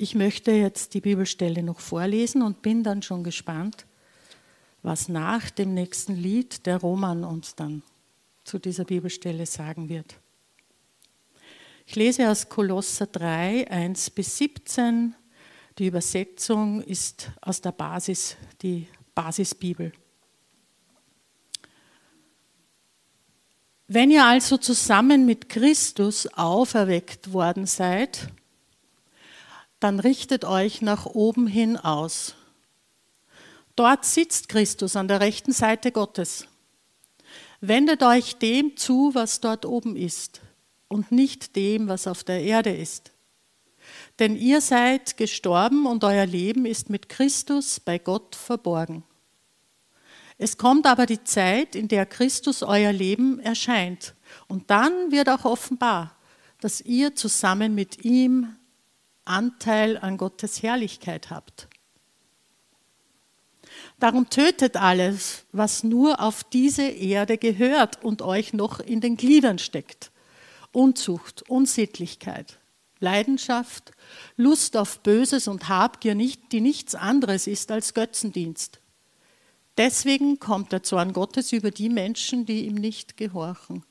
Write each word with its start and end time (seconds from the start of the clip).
Ich 0.00 0.14
möchte 0.14 0.52
jetzt 0.52 0.94
die 0.94 1.00
Bibelstelle 1.00 1.60
noch 1.60 1.80
vorlesen 1.80 2.42
und 2.42 2.62
bin 2.62 2.84
dann 2.84 3.02
schon 3.02 3.24
gespannt, 3.24 3.84
was 4.80 5.08
nach 5.08 5.50
dem 5.50 5.74
nächsten 5.74 6.14
Lied 6.14 6.66
der 6.66 6.76
Roman 6.76 7.24
uns 7.24 7.56
dann 7.56 7.82
zu 8.44 8.60
dieser 8.60 8.84
Bibelstelle 8.84 9.44
sagen 9.44 9.88
wird. 9.88 10.14
Ich 11.84 11.96
lese 11.96 12.30
aus 12.30 12.48
Kolosser 12.48 13.06
3, 13.06 13.68
1 13.68 14.10
bis 14.10 14.38
17. 14.38 15.16
Die 15.80 15.88
Übersetzung 15.88 16.80
ist 16.80 17.32
aus 17.40 17.60
der 17.60 17.72
Basis, 17.72 18.36
die 18.62 18.86
Basisbibel. 19.16 19.90
Wenn 23.88 24.12
ihr 24.12 24.24
also 24.24 24.58
zusammen 24.58 25.26
mit 25.26 25.48
Christus 25.48 26.28
auferweckt 26.34 27.32
worden 27.32 27.66
seid, 27.66 28.28
dann 29.80 30.00
richtet 30.00 30.44
euch 30.44 30.82
nach 30.82 31.06
oben 31.06 31.46
hin 31.46 31.76
aus. 31.76 32.34
Dort 33.76 34.04
sitzt 34.04 34.48
Christus 34.48 34.96
an 34.96 35.06
der 35.06 35.20
rechten 35.20 35.52
Seite 35.52 35.92
Gottes. 35.92 36.48
Wendet 37.60 38.02
euch 38.02 38.36
dem 38.36 38.76
zu, 38.76 39.14
was 39.14 39.40
dort 39.40 39.64
oben 39.64 39.96
ist 39.96 40.40
und 40.88 41.12
nicht 41.12 41.54
dem, 41.54 41.88
was 41.88 42.06
auf 42.06 42.24
der 42.24 42.42
Erde 42.42 42.74
ist. 42.74 43.12
Denn 44.18 44.36
ihr 44.36 44.60
seid 44.60 45.16
gestorben 45.16 45.86
und 45.86 46.02
euer 46.02 46.26
Leben 46.26 46.66
ist 46.66 46.90
mit 46.90 47.08
Christus 47.08 47.78
bei 47.78 47.98
Gott 47.98 48.34
verborgen. 48.34 49.04
Es 50.38 50.56
kommt 50.56 50.86
aber 50.86 51.06
die 51.06 51.22
Zeit, 51.24 51.74
in 51.74 51.88
der 51.88 52.06
Christus 52.06 52.62
euer 52.62 52.92
Leben 52.92 53.40
erscheint. 53.40 54.14
Und 54.46 54.70
dann 54.70 55.10
wird 55.10 55.28
auch 55.28 55.44
offenbar, 55.44 56.16
dass 56.60 56.80
ihr 56.80 57.14
zusammen 57.14 57.74
mit 57.74 58.04
ihm 58.04 58.56
Anteil 59.28 59.98
an 59.98 60.16
Gottes 60.16 60.62
Herrlichkeit 60.62 61.30
habt. 61.30 61.68
Darum 63.98 64.30
tötet 64.30 64.76
alles, 64.76 65.44
was 65.52 65.82
nur 65.82 66.20
auf 66.20 66.44
diese 66.44 66.86
Erde 66.86 67.38
gehört 67.38 68.02
und 68.04 68.22
euch 68.22 68.52
noch 68.52 68.80
in 68.80 69.00
den 69.00 69.16
Gliedern 69.16 69.58
steckt. 69.58 70.10
Unzucht, 70.72 71.48
Unsittlichkeit, 71.48 72.58
Leidenschaft, 73.00 73.92
Lust 74.36 74.76
auf 74.76 75.00
Böses 75.00 75.48
und 75.48 75.68
Habgier, 75.68 76.14
die 76.14 76.60
nichts 76.60 76.94
anderes 76.94 77.46
ist 77.46 77.70
als 77.70 77.94
Götzendienst. 77.94 78.80
Deswegen 79.76 80.38
kommt 80.40 80.72
der 80.72 80.82
Zorn 80.82 81.12
Gottes 81.12 81.52
über 81.52 81.70
die 81.70 81.88
Menschen, 81.88 82.46
die 82.46 82.66
ihm 82.66 82.74
nicht 82.74 83.16
gehorchen. 83.16 83.84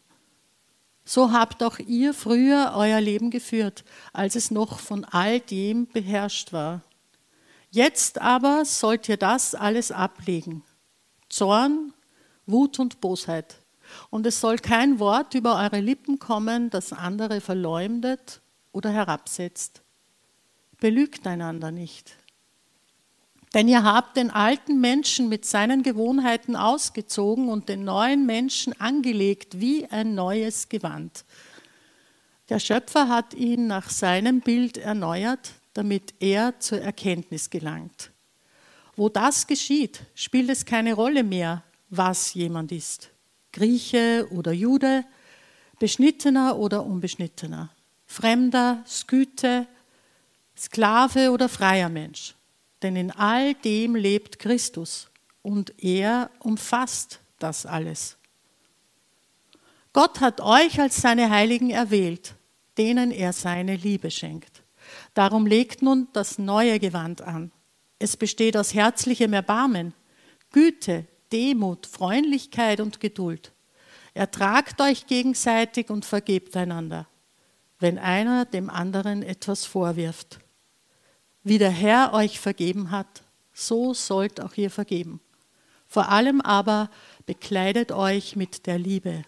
So 1.09 1.31
habt 1.31 1.63
auch 1.63 1.79
ihr 1.79 2.13
früher 2.13 2.73
euer 2.75 2.99
Leben 2.99 3.31
geführt, 3.31 3.85
als 4.11 4.35
es 4.35 4.51
noch 4.51 4.79
von 4.79 5.05
all 5.05 5.39
dem 5.39 5.87
beherrscht 5.87 6.51
war. 6.51 6.81
Jetzt 7.71 8.19
aber 8.19 8.65
sollt 8.65 9.07
ihr 9.07 9.15
das 9.15 9.55
alles 9.55 9.93
ablegen. 9.93 10.65
Zorn, 11.29 11.93
Wut 12.45 12.77
und 12.79 12.99
Bosheit. 12.99 13.55
Und 14.09 14.25
es 14.25 14.41
soll 14.41 14.57
kein 14.57 14.99
Wort 14.99 15.33
über 15.33 15.55
eure 15.55 15.79
Lippen 15.79 16.19
kommen, 16.19 16.69
das 16.71 16.91
andere 16.91 17.39
verleumdet 17.39 18.41
oder 18.73 18.89
herabsetzt. 18.89 19.83
Belügt 20.77 21.25
einander 21.25 21.71
nicht. 21.71 22.17
Denn 23.53 23.67
ihr 23.67 23.83
habt 23.83 24.17
den 24.17 24.29
alten 24.29 24.81
Menschen 24.81 25.29
mit 25.29 25.45
seinen 25.45 25.83
Gewohnheiten 25.83 26.55
ausgezogen 26.55 27.49
und 27.49 27.69
den 27.69 27.85
neuen 27.85 28.25
Menschen 28.25 28.79
angelegt 28.79 29.59
wie 29.61 29.85
ein 29.87 30.15
neues 30.15 30.69
Gewand. 30.69 31.23
Der 32.49 32.59
Schöpfer 32.59 33.09
hat 33.09 33.33
ihn 33.33 33.67
nach 33.67 33.89
seinem 33.89 34.41
Bild 34.41 34.77
erneuert, 34.77 35.51
damit 35.73 36.13
er 36.19 36.59
zur 36.59 36.81
Erkenntnis 36.81 37.49
gelangt. 37.49 38.11
Wo 38.95 39.09
das 39.09 39.47
geschieht, 39.47 40.01
spielt 40.15 40.49
es 40.49 40.65
keine 40.65 40.93
Rolle 40.93 41.23
mehr, 41.23 41.63
was 41.89 42.33
jemand 42.33 42.71
ist. 42.71 43.09
Grieche 43.53 44.27
oder 44.31 44.51
Jude, 44.51 45.05
Beschnittener 45.79 46.57
oder 46.57 46.85
Unbeschnittener, 46.85 47.69
Fremder, 48.05 48.83
Sküte, 48.87 49.67
Sklave 50.57 51.31
oder 51.31 51.49
freier 51.49 51.89
Mensch. 51.89 52.33
Denn 52.81 52.95
in 52.95 53.11
all 53.11 53.53
dem 53.55 53.95
lebt 53.95 54.39
Christus 54.39 55.09
und 55.41 55.73
er 55.83 56.29
umfasst 56.39 57.19
das 57.39 57.65
alles. 57.65 58.17
Gott 59.93 60.19
hat 60.19 60.41
euch 60.41 60.79
als 60.79 61.01
seine 61.01 61.29
Heiligen 61.29 61.71
erwählt, 61.71 62.35
denen 62.77 63.11
er 63.11 63.33
seine 63.33 63.75
Liebe 63.75 64.11
schenkt. 64.11 64.61
Darum 65.13 65.45
legt 65.45 65.81
nun 65.81 66.07
das 66.13 66.37
neue 66.37 66.79
Gewand 66.79 67.21
an. 67.21 67.51
Es 67.99 68.15
besteht 68.15 68.55
aus 68.55 68.73
herzlichem 68.73 69.33
Erbarmen, 69.33 69.93
Güte, 70.51 71.07
Demut, 71.31 71.87
Freundlichkeit 71.87 72.79
und 72.79 72.99
Geduld. 72.99 73.53
Ertragt 74.13 74.79
euch 74.81 75.07
gegenseitig 75.07 75.89
und 75.89 76.05
vergebt 76.05 76.55
einander, 76.55 77.07
wenn 77.79 77.97
einer 77.97 78.45
dem 78.45 78.69
anderen 78.69 79.23
etwas 79.23 79.65
vorwirft. 79.65 80.39
Wie 81.47 81.59
der 81.59 81.71
Herr 81.71 82.11
euch 82.11 82.41
vergeben 82.41 82.91
hat, 82.91 83.23
so 83.53 83.93
sollt 83.93 84.41
auch 84.41 84.57
ihr 84.57 84.69
vergeben. 84.69 85.21
Vor 85.87 86.09
allem 86.09 86.41
aber 86.41 86.89
bekleidet 87.25 87.93
euch 87.93 88.35
mit 88.35 88.67
der 88.67 88.77
Liebe. 88.77 89.23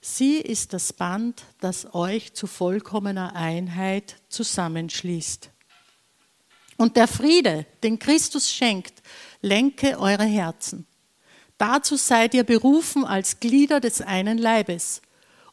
Sie 0.00 0.38
ist 0.38 0.72
das 0.72 0.92
Band, 0.92 1.44
das 1.60 1.94
euch 1.94 2.34
zu 2.34 2.48
vollkommener 2.48 3.36
Einheit 3.36 4.16
zusammenschließt. 4.28 5.50
Und 6.78 6.96
der 6.96 7.06
Friede, 7.06 7.64
den 7.84 8.00
Christus 8.00 8.50
schenkt, 8.50 9.00
lenke 9.40 10.00
eure 10.00 10.24
Herzen. 10.24 10.84
Dazu 11.58 11.94
seid 11.94 12.34
ihr 12.34 12.42
berufen 12.42 13.04
als 13.04 13.38
Glieder 13.38 13.78
des 13.78 14.00
einen 14.02 14.38
Leibes. 14.38 15.00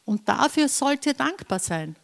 Und 0.04 0.28
dafür 0.28 0.68
sollt 0.68 1.06
ihr 1.06 1.14
dankbar 1.14 1.60
sein. 1.60 1.94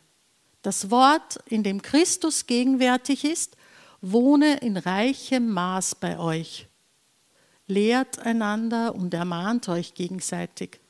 Das 0.62 0.92
Wort, 0.92 1.40
in 1.46 1.64
dem 1.64 1.82
Christus 1.82 2.46
gegenwärtig 2.46 3.24
ist, 3.24 3.56
wohne 4.00 4.58
in 4.58 4.76
reichem 4.76 5.50
Maß 5.50 5.96
bei 5.96 6.18
euch. 6.18 6.68
Lehrt 7.66 8.18
einander 8.20 8.94
und 8.94 9.14
ermahnt 9.14 9.68
euch 9.68 9.94
gegenseitig. 9.94 10.80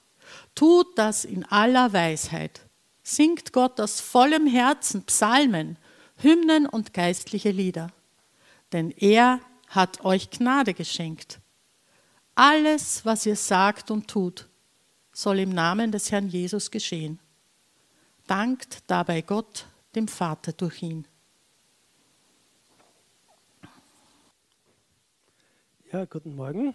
Tut 0.54 0.87
das 0.97 1.25
in 1.25 1.44
aller 1.44 1.93
Weisheit. 1.93 2.62
Singt 3.03 3.53
Gott 3.53 3.81
aus 3.81 4.00
vollem 4.00 4.47
Herzen 4.47 5.04
Psalmen, 5.04 5.76
Hymnen 6.16 6.66
und 6.66 6.94
geistliche 6.94 7.50
Lieder. 7.50 7.93
Denn 8.72 8.91
er 8.93 9.41
hat 9.69 10.04
euch 10.04 10.31
Gnade 10.31 10.75
geschenkt. 10.75 11.41
Alles, 12.34 13.04
was 13.04 13.27
ihr 13.27 13.37
sagt 13.37 13.91
und 13.91 14.09
tut, 14.09 14.48
soll 15.12 15.41
im 15.41 15.50
Namen 15.50 15.92
des 15.92 16.12
Herrn 16.12 16.28
Jesus 16.28 16.71
geschehen. 16.71 17.19
Dankt 18.27 18.78
dabei 18.87 19.22
Gott, 19.22 19.66
dem 19.94 20.09
Vater 20.09 20.53
durch 20.53 20.82
ihn. 20.82 21.06
Ja, 25.92 26.04
guten 26.04 26.36
Morgen. 26.36 26.72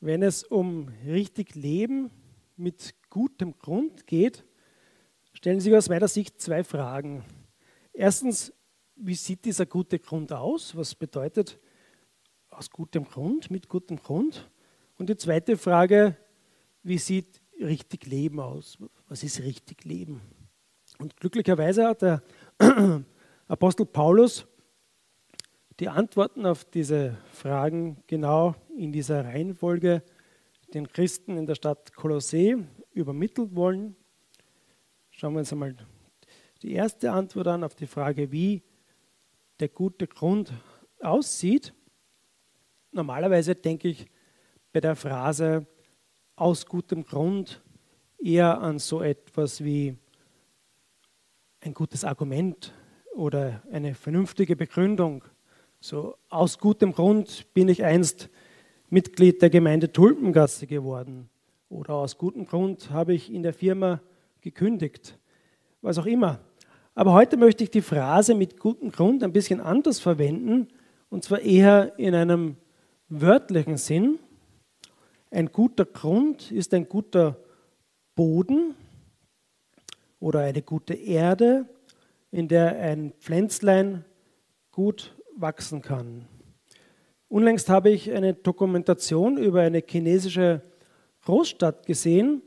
Wenn 0.00 0.22
es 0.22 0.42
um 0.42 0.88
richtig 1.04 1.54
Leben 1.54 2.10
mit 2.56 2.94
gutem 3.10 3.58
Grund 3.58 4.06
geht, 4.06 4.42
stellen 5.34 5.60
sich 5.60 5.76
aus 5.76 5.90
meiner 5.90 6.08
Sicht 6.08 6.40
zwei 6.40 6.64
Fragen. 6.64 7.26
Erstens, 7.92 8.54
wie 8.96 9.16
sieht 9.16 9.44
dieser 9.44 9.66
gute 9.66 9.98
Grund 9.98 10.32
aus? 10.32 10.74
Was 10.74 10.94
bedeutet 10.94 11.58
aus 12.48 12.70
gutem 12.70 13.04
Grund, 13.04 13.50
mit 13.50 13.68
gutem 13.68 13.98
Grund? 13.98 14.50
Und 14.96 15.10
die 15.10 15.16
zweite 15.18 15.58
Frage, 15.58 16.16
wie 16.82 16.96
sieht 16.96 17.42
richtig 17.60 18.06
Leben 18.06 18.40
aus? 18.40 18.78
Was 19.08 19.22
ist 19.22 19.40
richtig 19.42 19.84
Leben? 19.84 20.22
Und 20.98 21.18
glücklicherweise 21.18 21.86
hat 21.86 22.00
der 22.00 22.22
Apostel 23.46 23.84
Paulus 23.84 24.46
die 25.80 25.88
Antworten 25.88 26.44
auf 26.44 26.64
diese 26.64 27.16
Fragen 27.32 28.02
genau 28.08 28.56
in 28.76 28.90
dieser 28.90 29.24
Reihenfolge 29.24 30.02
den 30.74 30.88
Christen 30.88 31.36
in 31.36 31.46
der 31.46 31.54
Stadt 31.54 31.94
Kolossee 31.94 32.56
übermittelt 32.92 33.54
wollen. 33.54 33.94
Schauen 35.10 35.34
wir 35.34 35.40
uns 35.40 35.52
einmal 35.52 35.76
die 36.62 36.72
erste 36.72 37.12
Antwort 37.12 37.46
an 37.46 37.62
auf 37.62 37.76
die 37.76 37.86
Frage, 37.86 38.32
wie 38.32 38.62
der 39.60 39.68
gute 39.68 40.08
Grund 40.08 40.52
aussieht. 41.00 41.72
Normalerweise 42.90 43.54
denke 43.54 43.88
ich 43.88 44.06
bei 44.72 44.80
der 44.80 44.96
Phrase 44.96 45.66
aus 46.34 46.66
gutem 46.66 47.04
Grund 47.04 47.62
eher 48.18 48.60
an 48.60 48.80
so 48.80 49.00
etwas 49.00 49.62
wie 49.62 49.96
ein 51.60 51.72
gutes 51.72 52.04
Argument 52.04 52.74
oder 53.14 53.62
eine 53.70 53.94
vernünftige 53.94 54.56
Begründung 54.56 55.24
so 55.80 56.16
aus 56.28 56.58
gutem 56.58 56.92
Grund 56.92 57.52
bin 57.54 57.68
ich 57.68 57.84
einst 57.84 58.28
Mitglied 58.90 59.42
der 59.42 59.50
Gemeinde 59.50 59.92
Tulpengasse 59.92 60.66
geworden. 60.66 61.28
Oder 61.68 61.94
aus 61.94 62.18
gutem 62.18 62.46
Grund 62.46 62.90
habe 62.90 63.14
ich 63.14 63.32
in 63.32 63.42
der 63.42 63.52
Firma 63.52 64.00
gekündigt. 64.40 65.18
Was 65.82 65.98
auch 65.98 66.06
immer. 66.06 66.40
Aber 66.94 67.12
heute 67.12 67.36
möchte 67.36 67.62
ich 67.62 67.70
die 67.70 67.82
Phrase 67.82 68.34
mit 68.34 68.58
gutem 68.58 68.90
Grund 68.90 69.22
ein 69.22 69.32
bisschen 69.32 69.60
anders 69.60 70.00
verwenden, 70.00 70.68
und 71.10 71.24
zwar 71.24 71.40
eher 71.40 71.98
in 71.98 72.14
einem 72.14 72.56
wörtlichen 73.08 73.76
Sinn. 73.76 74.18
Ein 75.30 75.52
guter 75.52 75.84
Grund 75.84 76.50
ist 76.50 76.74
ein 76.74 76.88
guter 76.88 77.38
Boden 78.14 78.74
oder 80.18 80.40
eine 80.40 80.62
gute 80.62 80.94
Erde, 80.94 81.66
in 82.30 82.48
der 82.48 82.78
ein 82.80 83.12
Pflänzlein 83.20 84.04
gut 84.72 85.17
wachsen 85.40 85.82
kann. 85.82 86.26
Unlängst 87.28 87.68
habe 87.68 87.90
ich 87.90 88.12
eine 88.12 88.34
Dokumentation 88.34 89.36
über 89.36 89.60
eine 89.60 89.82
chinesische 89.86 90.62
Großstadt 91.24 91.86
gesehen, 91.86 92.42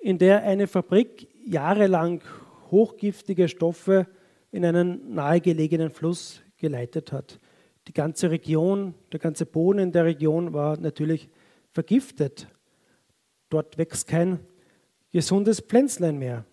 in 0.00 0.18
der 0.18 0.42
eine 0.44 0.66
Fabrik 0.66 1.28
jahrelang 1.44 2.22
hochgiftige 2.70 3.48
Stoffe 3.48 4.06
in 4.52 4.64
einen 4.64 5.14
nahegelegenen 5.14 5.90
Fluss 5.90 6.40
geleitet 6.56 7.12
hat. 7.12 7.40
Die 7.88 7.92
ganze 7.92 8.30
Region, 8.30 8.94
der 9.12 9.20
ganze 9.20 9.46
Boden 9.46 9.78
in 9.78 9.92
der 9.92 10.04
Region 10.04 10.52
war 10.52 10.78
natürlich 10.78 11.28
vergiftet. 11.72 12.48
Dort 13.48 13.78
wächst 13.78 14.06
kein 14.06 14.40
gesundes 15.10 15.60
Pflänzlein 15.60 16.18
mehr. 16.18 16.44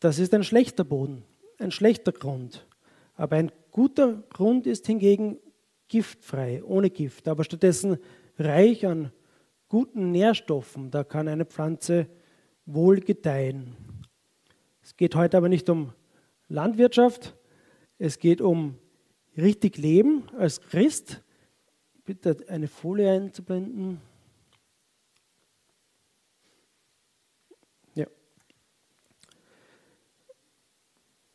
Das 0.00 0.18
ist 0.18 0.34
ein 0.34 0.44
schlechter 0.44 0.84
Boden, 0.84 1.24
ein 1.58 1.70
schlechter 1.70 2.12
Grund. 2.12 2.66
Aber 3.14 3.36
ein 3.36 3.50
guter 3.80 4.22
Grund 4.28 4.66
ist 4.66 4.86
hingegen 4.86 5.38
giftfrei, 5.88 6.62
ohne 6.62 6.90
Gift, 6.90 7.26
aber 7.26 7.44
stattdessen 7.44 7.96
reich 8.38 8.84
an 8.84 9.10
guten 9.70 10.10
Nährstoffen. 10.10 10.90
Da 10.90 11.02
kann 11.02 11.28
eine 11.28 11.46
Pflanze 11.46 12.06
wohl 12.66 13.00
gedeihen. 13.00 13.74
Es 14.82 14.98
geht 14.98 15.14
heute 15.14 15.38
aber 15.38 15.48
nicht 15.48 15.70
um 15.70 15.94
Landwirtschaft, 16.48 17.34
es 17.96 18.18
geht 18.18 18.42
um 18.42 18.76
richtig 19.38 19.78
Leben 19.78 20.28
als 20.36 20.60
Christ. 20.60 21.22
Bitte 22.04 22.36
eine 22.48 22.68
Folie 22.68 23.10
einzublenden. 23.10 24.02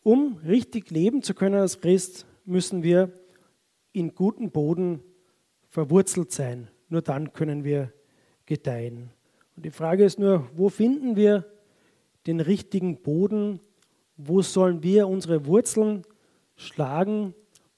Um 0.03 0.37
richtig 0.45 0.91
leben 0.91 1.23
zu 1.23 1.33
können 1.33 1.55
als 1.55 1.81
Christ, 1.81 2.27
müssen 2.45 2.83
wir 2.83 3.11
in 3.91 4.13
guten 4.13 4.51
Boden 4.51 5.01
verwurzelt 5.69 6.31
sein. 6.31 6.69
Nur 6.89 7.01
dann 7.01 7.33
können 7.33 7.63
wir 7.63 7.91
gedeihen. 8.45 9.09
Und 9.55 9.65
die 9.65 9.71
Frage 9.71 10.03
ist 10.03 10.19
nur, 10.19 10.49
wo 10.55 10.69
finden 10.69 11.15
wir 11.15 11.45
den 12.27 12.39
richtigen 12.39 13.01
Boden? 13.01 13.59
Wo 14.17 14.41
sollen 14.41 14.83
wir 14.83 15.07
unsere 15.07 15.45
Wurzeln 15.45 16.03
schlagen? 16.55 17.33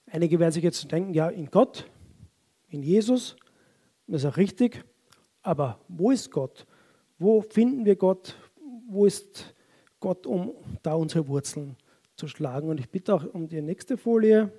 Einige 0.05 0.39
werden 0.39 0.51
sich 0.51 0.63
jetzt 0.63 0.91
denken, 0.91 1.13
ja, 1.13 1.29
in 1.29 1.49
Gott, 1.51 1.89
in 2.69 2.83
Jesus, 2.83 3.35
das 4.07 4.23
ist 4.23 4.29
auch 4.29 4.37
richtig. 4.37 4.83
Aber 5.41 5.79
wo 5.87 6.11
ist 6.11 6.31
Gott? 6.31 6.65
Wo 7.19 7.41
finden 7.41 7.85
wir 7.85 7.95
Gott? 7.95 8.35
Wo 8.87 9.05
ist 9.05 9.53
Gott, 9.99 10.25
um 10.25 10.53
da 10.83 10.93
unsere 10.93 11.27
Wurzeln 11.27 11.75
zu 12.17 12.27
schlagen? 12.27 12.69
Und 12.69 12.79
ich 12.79 12.89
bitte 12.89 13.13
auch 13.13 13.25
um 13.33 13.47
die 13.47 13.61
nächste 13.61 13.97
Folie. 13.97 14.51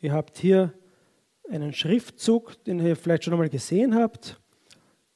Ihr 0.00 0.12
habt 0.12 0.38
hier 0.38 0.72
einen 1.50 1.72
Schriftzug, 1.72 2.62
den 2.64 2.78
ihr 2.78 2.96
vielleicht 2.96 3.24
schon 3.24 3.32
einmal 3.32 3.48
gesehen 3.48 3.94
habt. 3.94 4.40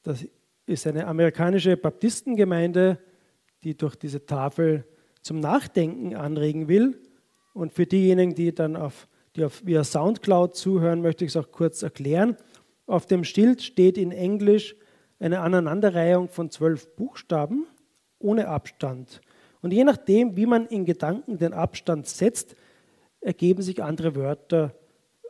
Das 0.03 0.25
ist 0.65 0.87
eine 0.87 1.07
amerikanische 1.07 1.77
Baptistengemeinde, 1.77 2.97
die 3.63 3.77
durch 3.77 3.95
diese 3.95 4.25
Tafel 4.25 4.85
zum 5.21 5.39
Nachdenken 5.39 6.15
anregen 6.15 6.67
will. 6.67 6.99
Und 7.53 7.73
für 7.73 7.85
diejenigen, 7.85 8.33
die 8.33 8.53
dann 8.53 8.75
auf, 8.75 9.07
die 9.35 9.45
auf, 9.45 9.65
via 9.65 9.83
Soundcloud 9.83 10.55
zuhören, 10.55 11.01
möchte 11.01 11.25
ich 11.25 11.31
es 11.31 11.37
auch 11.37 11.51
kurz 11.51 11.83
erklären. 11.83 12.37
Auf 12.87 13.05
dem 13.05 13.23
Schild 13.23 13.61
steht 13.61 13.97
in 13.97 14.11
Englisch 14.11 14.75
eine 15.19 15.41
Aneinanderreihung 15.41 16.29
von 16.29 16.49
zwölf 16.49 16.95
Buchstaben 16.95 17.67
ohne 18.17 18.47
Abstand. 18.47 19.21
Und 19.61 19.73
je 19.73 19.83
nachdem, 19.83 20.35
wie 20.35 20.45
man 20.45 20.65
in 20.67 20.85
Gedanken 20.85 21.37
den 21.37 21.53
Abstand 21.53 22.07
setzt, 22.07 22.55
ergeben 23.19 23.61
sich 23.61 23.83
andere 23.83 24.15
Wörter, 24.15 24.73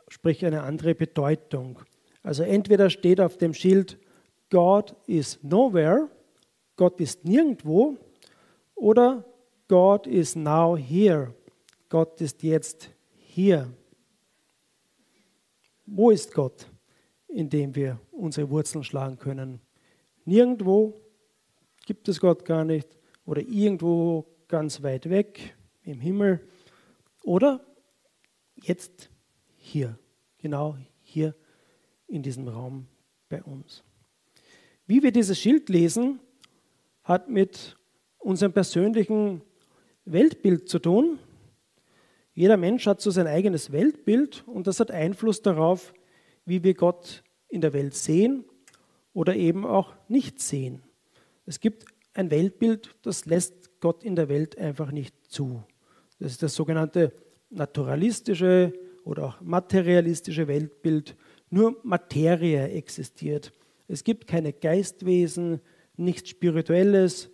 sprich 0.08 0.44
eine 0.44 0.62
andere 0.62 0.94
Bedeutung. 0.94 1.80
Also 2.22 2.42
entweder 2.42 2.90
steht 2.90 3.20
auf 3.20 3.36
dem 3.36 3.54
Schild 3.54 3.98
God 4.50 4.94
is 5.06 5.38
nowhere, 5.42 6.10
Gott 6.76 7.00
ist 7.00 7.24
nirgendwo, 7.24 7.96
oder 8.74 9.24
God 9.68 10.06
is 10.06 10.36
now 10.36 10.76
here, 10.76 11.34
Gott 11.88 12.20
ist 12.20 12.42
jetzt 12.42 12.90
hier. 13.16 13.72
Wo 15.86 16.10
ist 16.10 16.32
Gott, 16.34 16.66
in 17.28 17.48
dem 17.48 17.74
wir 17.74 17.98
unsere 18.10 18.50
Wurzeln 18.50 18.84
schlagen 18.84 19.18
können? 19.18 19.60
Nirgendwo 20.24 21.00
gibt 21.86 22.08
es 22.08 22.20
Gott 22.20 22.44
gar 22.44 22.64
nicht 22.64 22.88
oder 23.24 23.42
irgendwo 23.42 24.26
ganz 24.48 24.82
weit 24.82 25.08
weg 25.08 25.56
im 25.82 26.00
Himmel 26.00 26.40
oder 27.22 27.64
jetzt 28.56 29.10
hier, 29.56 29.98
genau 30.38 30.76
hier 31.02 31.34
in 32.06 32.22
diesem 32.22 32.48
Raum 32.48 32.86
bei 33.28 33.42
uns. 33.42 33.84
Wie 34.86 35.02
wir 35.02 35.12
dieses 35.12 35.38
Schild 35.38 35.68
lesen, 35.68 36.20
hat 37.04 37.28
mit 37.28 37.76
unserem 38.18 38.52
persönlichen 38.52 39.42
Weltbild 40.04 40.68
zu 40.68 40.78
tun. 40.78 41.18
Jeder 42.34 42.56
Mensch 42.56 42.86
hat 42.86 43.00
so 43.00 43.10
sein 43.10 43.26
eigenes 43.26 43.72
Weltbild 43.72 44.44
und 44.46 44.66
das 44.66 44.80
hat 44.80 44.90
Einfluss 44.90 45.42
darauf, 45.42 45.92
wie 46.44 46.62
wir 46.62 46.74
Gott 46.74 47.22
in 47.48 47.60
der 47.60 47.72
Welt 47.72 47.94
sehen 47.94 48.44
oder 49.12 49.36
eben 49.36 49.64
auch 49.64 49.94
nicht 50.08 50.40
sehen. 50.40 50.82
Es 51.46 51.60
gibt 51.60 51.86
ein 52.14 52.30
Weltbild, 52.30 52.94
das 53.02 53.26
lässt 53.26 53.80
Gott 53.80 54.04
in 54.04 54.16
der 54.16 54.28
Welt 54.28 54.58
einfach 54.58 54.92
nicht 54.92 55.14
zu. 55.28 55.62
Das 56.18 56.32
ist 56.32 56.42
das 56.42 56.54
sogenannte 56.54 57.12
naturalistische 57.50 58.72
oder 59.04 59.24
auch 59.24 59.40
materialistische 59.40 60.46
Weltbild. 60.46 61.16
Nur 61.50 61.78
Materie 61.82 62.68
existiert. 62.68 63.52
Es 63.88 64.04
gibt 64.04 64.26
keine 64.26 64.52
Geistwesen, 64.52 65.60
nichts 65.96 66.30
Spirituelles, 66.30 67.28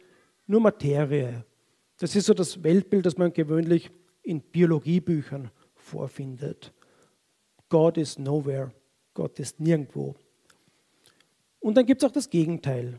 nur 0.46 0.60
Materie. 0.60 1.44
Das 1.98 2.16
ist 2.16 2.26
so 2.26 2.34
das 2.34 2.62
Weltbild, 2.62 3.06
das 3.06 3.18
man 3.18 3.32
gewöhnlich 3.32 3.90
in 4.22 4.40
Biologiebüchern 4.40 5.50
vorfindet. 5.74 6.72
Gott 7.68 7.98
ist 7.98 8.18
nowhere, 8.18 8.72
Gott 9.14 9.38
ist 9.38 9.60
nirgendwo. 9.60 10.14
Und 11.60 11.76
dann 11.76 11.86
gibt 11.86 12.02
es 12.02 12.08
auch 12.08 12.12
das 12.12 12.30
Gegenteil. 12.30 12.98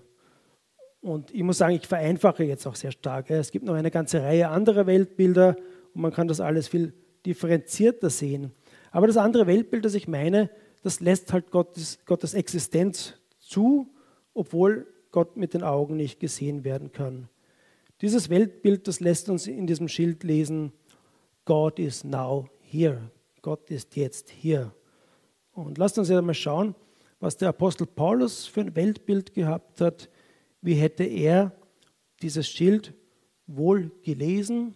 Und 1.02 1.34
ich 1.34 1.44
muss 1.44 1.58
sagen, 1.58 1.76
ich 1.76 1.88
vereinfache 1.88 2.44
jetzt 2.44 2.68
auch 2.68 2.76
sehr 2.76 2.92
stark. 2.92 3.30
Es 3.30 3.52
gibt 3.52 3.66
noch 3.66 3.76
eine 3.76 3.92
ganze 3.92 4.22
Reihe 4.22 4.50
anderer 4.50 4.86
Weltbilder 4.86 5.56
und 5.94 6.02
man 6.02 6.12
kann 6.12 6.28
das 6.28 6.42
alles 6.42 6.68
viel 6.68 6.94
differenzierter 7.26 8.10
sehen. 8.10 8.52
Aber 8.92 9.08
das 9.08 9.18
andere 9.18 9.48
Weltbild, 9.48 9.86
das 9.86 9.94
ich 9.94 10.08
meine, 10.08 10.50
das 10.84 11.00
lässt 11.00 11.32
halt 11.34 11.52
Gottes, 11.52 12.00
Gottes 12.06 12.34
Existenz 12.34 13.14
zu, 13.40 13.88
obwohl 14.34 14.88
Gott 15.12 15.38
mit 15.38 15.54
den 15.54 15.64
Augen 15.64 15.96
nicht 15.96 16.20
gesehen 16.20 16.64
werden 16.64 16.92
kann. 16.92 17.30
Dieses 18.02 18.30
Weltbild, 18.30 18.88
das 18.88 19.00
lässt 19.00 19.30
uns 19.30 19.48
in 19.48 19.68
diesem 19.68 19.88
Schild 19.88 20.24
lesen, 20.24 20.72
God 21.46 21.80
is 21.80 22.04
now 22.04 22.50
here. 22.62 23.12
Gott 23.42 23.70
ist 23.72 23.96
jetzt 23.96 24.30
hier. 24.30 24.74
Und 25.52 25.78
lasst 25.78 25.98
uns 25.98 26.10
ja 26.10 26.22
mal 26.22 26.34
schauen, 26.34 26.76
was 27.20 27.36
der 27.38 27.50
Apostel 27.50 27.86
Paulus 27.88 28.46
für 28.46 28.62
ein 28.62 28.76
Weltbild 28.76 29.34
gehabt 29.34 29.82
hat. 29.82 30.10
Wie 30.62 30.76
hätte 30.76 31.04
er 31.04 31.54
dieses 32.22 32.48
Schild 32.48 32.94
wohl 33.48 33.92
gelesen? 34.04 34.76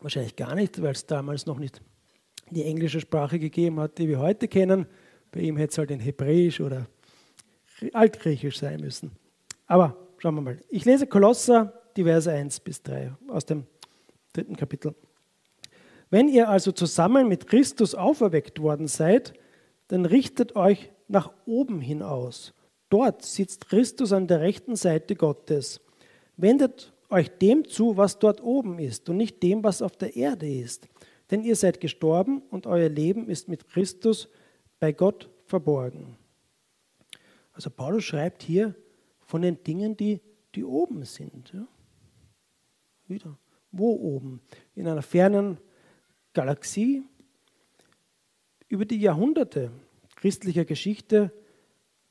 Wahrscheinlich 0.00 0.36
gar 0.36 0.54
nicht, 0.54 0.80
weil 0.82 0.92
es 0.92 1.06
damals 1.06 1.46
noch 1.46 1.58
nicht 1.58 1.80
die 2.50 2.64
englische 2.64 3.00
Sprache 3.00 3.38
gegeben 3.38 3.78
hat, 3.78 3.98
die 3.98 4.08
wir 4.08 4.18
heute 4.18 4.48
kennen. 4.48 4.86
Bei 5.30 5.40
ihm 5.40 5.56
hätte 5.56 5.72
es 5.72 5.78
halt 5.78 5.90
in 5.90 6.00
Hebräisch 6.00 6.60
oder 6.60 6.86
Altgriechisch 7.92 8.58
sein 8.58 8.80
müssen. 8.80 9.12
Aber 9.66 9.96
schauen 10.18 10.34
wir 10.34 10.42
mal. 10.42 10.58
Ich 10.68 10.84
lese 10.84 11.06
Kolosser, 11.06 11.80
die 11.96 12.04
Verse 12.04 12.30
1 12.30 12.60
bis 12.60 12.82
3 12.82 13.12
aus 13.28 13.46
dem 13.46 13.66
dritten 14.32 14.56
Kapitel. 14.56 14.94
Wenn 16.10 16.28
ihr 16.28 16.48
also 16.48 16.72
zusammen 16.72 17.28
mit 17.28 17.46
Christus 17.46 17.94
auferweckt 17.94 18.60
worden 18.60 18.88
seid, 18.88 19.32
dann 19.88 20.04
richtet 20.06 20.56
euch 20.56 20.90
nach 21.08 21.32
oben 21.46 21.80
hin 21.80 22.02
aus. 22.02 22.52
Dort 22.90 23.24
sitzt 23.24 23.68
Christus 23.68 24.12
an 24.12 24.26
der 24.26 24.40
rechten 24.40 24.76
Seite 24.76 25.16
Gottes. 25.16 25.80
Wendet 26.36 26.92
euch 27.08 27.30
dem 27.30 27.66
zu, 27.66 27.96
was 27.96 28.18
dort 28.18 28.42
oben 28.42 28.78
ist 28.78 29.08
und 29.08 29.16
nicht 29.16 29.42
dem, 29.42 29.64
was 29.64 29.80
auf 29.80 29.96
der 29.96 30.16
Erde 30.16 30.52
ist. 30.52 30.88
Denn 31.30 31.42
ihr 31.42 31.56
seid 31.56 31.80
gestorben 31.80 32.42
und 32.50 32.66
euer 32.66 32.88
Leben 32.88 33.28
ist 33.28 33.48
mit 33.48 33.68
Christus 33.68 34.28
bei 34.80 34.92
Gott 34.92 35.30
verborgen. 35.46 36.16
Also 37.52 37.70
Paulus 37.70 38.04
schreibt 38.04 38.42
hier 38.42 38.74
von 39.20 39.42
den 39.42 39.62
Dingen, 39.62 39.96
die, 39.96 40.20
die 40.54 40.64
oben 40.64 41.04
sind. 41.04 41.52
Ja? 41.52 41.66
wieder. 43.10 43.36
Wo 43.72 43.92
oben? 43.92 44.40
In 44.74 44.88
einer 44.88 45.02
fernen 45.02 45.58
Galaxie? 46.32 47.02
Über 48.68 48.84
die 48.84 49.00
Jahrhunderte 49.00 49.70
christlicher 50.16 50.64
Geschichte 50.64 51.32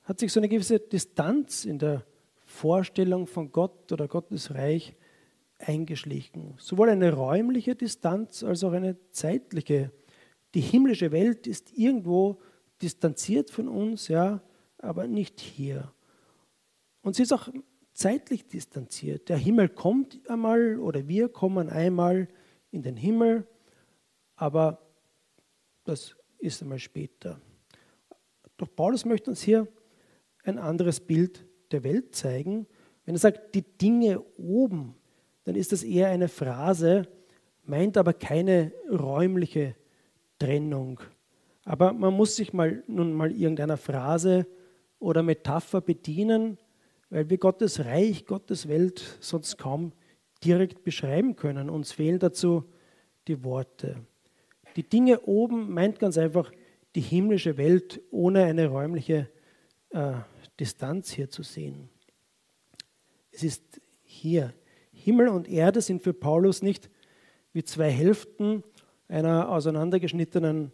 hat 0.09 0.17
sich 0.17 0.33
so 0.33 0.39
eine 0.39 0.49
gewisse 0.49 0.79
Distanz 0.79 1.65
in 1.65 1.77
der 1.77 2.03
Vorstellung 2.43 3.27
von 3.27 3.51
Gott 3.51 3.91
oder 3.91 4.07
Gottes 4.07 4.55
Reich 4.55 4.95
eingeschlichen. 5.59 6.55
Sowohl 6.57 6.89
eine 6.89 7.13
räumliche 7.13 7.75
Distanz 7.75 8.43
als 8.43 8.63
auch 8.63 8.71
eine 8.71 8.97
zeitliche. 9.11 9.91
Die 10.55 10.61
himmlische 10.61 11.11
Welt 11.11 11.45
ist 11.45 11.77
irgendwo 11.77 12.41
distanziert 12.81 13.51
von 13.51 13.67
uns, 13.67 14.07
ja, 14.07 14.41
aber 14.79 15.05
nicht 15.05 15.39
hier. 15.39 15.93
Und 17.03 17.15
sie 17.15 17.21
ist 17.21 17.31
auch 17.31 17.47
zeitlich 17.93 18.47
distanziert. 18.47 19.29
Der 19.29 19.37
Himmel 19.37 19.69
kommt 19.69 20.27
einmal 20.27 20.79
oder 20.79 21.07
wir 21.07 21.29
kommen 21.29 21.69
einmal 21.69 22.27
in 22.71 22.81
den 22.81 22.97
Himmel, 22.97 23.45
aber 24.35 24.81
das 25.83 26.15
ist 26.39 26.63
einmal 26.63 26.79
später. 26.79 27.39
Doch 28.57 28.75
Paulus 28.75 29.05
möchte 29.05 29.29
uns 29.29 29.43
hier 29.43 29.67
ein 30.49 30.57
anderes 30.57 30.99
Bild 30.99 31.45
der 31.71 31.83
Welt 31.83 32.15
zeigen. 32.15 32.67
Wenn 33.05 33.15
er 33.15 33.19
sagt, 33.19 33.55
die 33.55 33.61
Dinge 33.61 34.21
oben, 34.37 34.95
dann 35.43 35.55
ist 35.55 35.71
das 35.71 35.83
eher 35.83 36.09
eine 36.09 36.27
Phrase, 36.27 37.07
meint 37.63 37.97
aber 37.97 38.13
keine 38.13 38.71
räumliche 38.91 39.75
Trennung. 40.37 40.99
Aber 41.65 41.93
man 41.93 42.13
muss 42.13 42.35
sich 42.35 42.53
mal 42.53 42.83
nun 42.87 43.13
mal 43.13 43.31
irgendeiner 43.31 43.77
Phrase 43.77 44.47
oder 44.99 45.23
Metapher 45.23 45.81
bedienen, 45.81 46.57
weil 47.09 47.29
wir 47.29 47.37
Gottes 47.37 47.85
Reich, 47.85 48.25
Gottes 48.25 48.67
Welt 48.67 49.17
sonst 49.19 49.57
kaum 49.57 49.91
direkt 50.43 50.83
beschreiben 50.83 51.35
können. 51.35 51.69
Uns 51.69 51.91
fehlen 51.91 52.19
dazu 52.19 52.63
die 53.27 53.43
Worte. 53.43 53.97
Die 54.75 54.87
Dinge 54.87 55.21
oben 55.21 55.73
meint 55.73 55.99
ganz 55.99 56.17
einfach 56.17 56.51
die 56.95 57.01
himmlische 57.01 57.57
Welt 57.57 58.01
ohne 58.11 58.43
eine 58.43 58.67
räumliche 58.67 59.29
äh, 59.89 60.13
Distanz 60.59 61.11
hier 61.11 61.29
zu 61.29 61.43
sehen. 61.43 61.89
Es 63.31 63.43
ist 63.43 63.81
hier. 64.03 64.53
Himmel 64.91 65.29
und 65.29 65.47
Erde 65.47 65.81
sind 65.81 66.01
für 66.01 66.13
Paulus 66.13 66.61
nicht 66.61 66.89
wie 67.53 67.63
zwei 67.63 67.89
Hälften 67.89 68.63
einer 69.07 69.49
auseinandergeschnittenen 69.49 70.71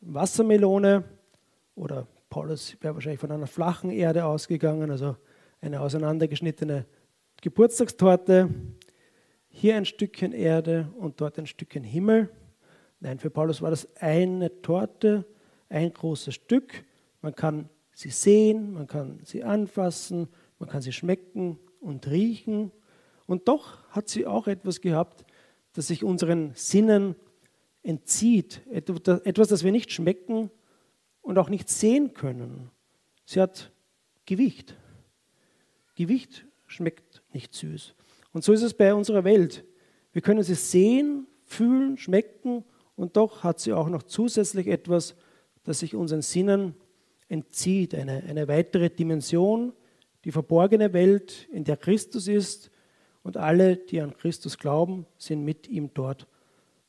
Wassermelone 0.00 1.04
oder 1.74 2.06
Paulus 2.28 2.76
wäre 2.80 2.94
wahrscheinlich 2.94 3.20
von 3.20 3.32
einer 3.32 3.46
flachen 3.46 3.90
Erde 3.90 4.24
ausgegangen, 4.24 4.90
also 4.90 5.16
eine 5.60 5.80
auseinandergeschnittene 5.80 6.86
Geburtstagstorte. 7.42 8.50
Hier 9.48 9.76
ein 9.76 9.84
Stückchen 9.84 10.32
Erde 10.32 10.88
und 10.96 11.20
dort 11.20 11.38
ein 11.38 11.46
Stückchen 11.46 11.82
Himmel. 11.82 12.30
Nein, 13.00 13.18
für 13.18 13.30
Paulus 13.30 13.62
war 13.62 13.70
das 13.70 13.88
eine 13.96 14.62
Torte, 14.62 15.24
ein 15.68 15.92
großes 15.92 16.34
Stück. 16.34 16.84
Man 17.20 17.34
kann 17.34 17.68
sie 17.92 18.10
sehen, 18.10 18.72
man 18.72 18.86
kann 18.86 19.20
sie 19.24 19.44
anfassen, 19.44 20.28
man 20.58 20.68
kann 20.68 20.82
sie 20.82 20.92
schmecken 20.92 21.58
und 21.80 22.06
riechen. 22.08 22.72
Und 23.26 23.48
doch 23.48 23.88
hat 23.90 24.08
sie 24.08 24.26
auch 24.26 24.46
etwas 24.46 24.80
gehabt, 24.80 25.24
das 25.72 25.86
sich 25.88 26.04
unseren 26.04 26.52
Sinnen 26.54 27.16
entzieht. 27.82 28.62
Etwas, 28.70 29.48
das 29.48 29.64
wir 29.64 29.72
nicht 29.72 29.92
schmecken 29.92 30.50
und 31.22 31.38
auch 31.38 31.48
nicht 31.48 31.68
sehen 31.68 32.14
können. 32.14 32.70
Sie 33.24 33.40
hat 33.40 33.72
Gewicht. 34.26 34.76
Gewicht 35.94 36.46
schmeckt 36.66 37.22
nicht 37.32 37.54
süß. 37.54 37.94
Und 38.32 38.44
so 38.44 38.52
ist 38.52 38.62
es 38.62 38.74
bei 38.74 38.94
unserer 38.94 39.24
Welt. 39.24 39.64
Wir 40.12 40.22
können 40.22 40.42
sie 40.42 40.54
sehen, 40.54 41.26
fühlen, 41.44 41.96
schmecken 41.96 42.64
und 42.96 43.16
doch 43.16 43.44
hat 43.44 43.60
sie 43.60 43.72
auch 43.72 43.88
noch 43.88 44.02
zusätzlich 44.02 44.66
etwas, 44.66 45.16
das 45.64 45.80
sich 45.80 45.94
unseren 45.94 46.22
Sinnen 46.22 46.74
entzieht, 47.30 47.94
eine, 47.94 48.24
eine 48.24 48.48
weitere 48.48 48.90
Dimension, 48.90 49.72
die 50.24 50.32
verborgene 50.32 50.92
Welt, 50.92 51.48
in 51.50 51.64
der 51.64 51.76
Christus 51.76 52.28
ist 52.28 52.70
und 53.22 53.36
alle, 53.36 53.76
die 53.76 54.00
an 54.00 54.14
Christus 54.14 54.58
glauben, 54.58 55.06
sind 55.16 55.44
mit 55.44 55.68
ihm 55.68 55.90
dort 55.94 56.26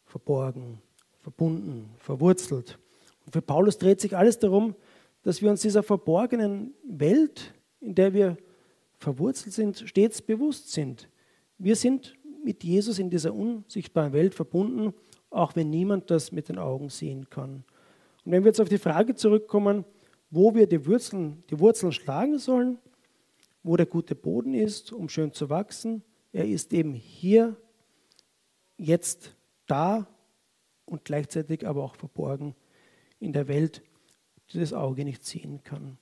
verborgen, 0.05 0.81
verbunden, 1.21 1.91
verwurzelt. 2.00 2.77
Und 3.25 3.33
für 3.33 3.41
Paulus 3.41 3.77
dreht 3.77 4.01
sich 4.01 4.17
alles 4.17 4.39
darum, 4.39 4.75
dass 5.24 5.41
wir 5.41 5.51
uns 5.51 5.62
dieser 5.62 5.83
verborgenen 5.83 6.74
Welt, 6.83 7.53
in 7.79 7.95
der 7.95 8.13
wir 8.13 8.38
verwurzelt 8.98 9.53
sind, 9.53 9.83
stets 9.86 10.21
bewusst 10.21 10.71
sind. 10.71 11.07
Wir 11.60 11.75
sind 11.75 12.15
mit 12.43 12.63
Jesus 12.63 12.98
in 12.98 13.12
dieser 13.12 13.33
unsichtbaren 13.33 14.13
Welt 14.13 14.33
verbunden, 14.33 14.93
auch 15.29 15.55
wenn 15.55 15.69
niemand 15.69 16.10
das 16.10 16.31
mit 16.31 16.50
den 16.50 16.57
Augen 16.57 16.89
sehen 16.89 17.29
kann. 17.29 17.63
Und 18.25 18.31
wenn 18.31 18.43
wir 18.43 18.50
jetzt 18.50 18.60
auf 18.60 18.69
die 18.69 18.79
Frage 18.79 19.15
zurückkommen, 19.15 19.86
wo 20.31 20.55
wir 20.55 20.65
die 20.65 20.85
Wurzeln, 20.88 21.43
die 21.50 21.59
Wurzeln 21.59 21.91
schlagen 21.91 22.39
sollen, 22.39 22.79
wo 23.63 23.77
der 23.77 23.85
gute 23.85 24.15
Boden 24.15 24.53
ist, 24.53 24.91
um 24.91 25.09
schön 25.09 25.33
zu 25.33 25.50
wachsen, 25.50 26.03
er 26.31 26.47
ist 26.47 26.73
eben 26.73 26.93
hier, 26.93 27.57
jetzt 28.77 29.35
da 29.67 30.07
und 30.85 31.05
gleichzeitig 31.05 31.67
aber 31.67 31.83
auch 31.83 31.95
verborgen 31.95 32.55
in 33.19 33.33
der 33.33 33.47
Welt, 33.47 33.83
die 34.51 34.59
das 34.59 34.73
Auge 34.73 35.05
nicht 35.05 35.25
sehen 35.25 35.63
kann. 35.63 35.97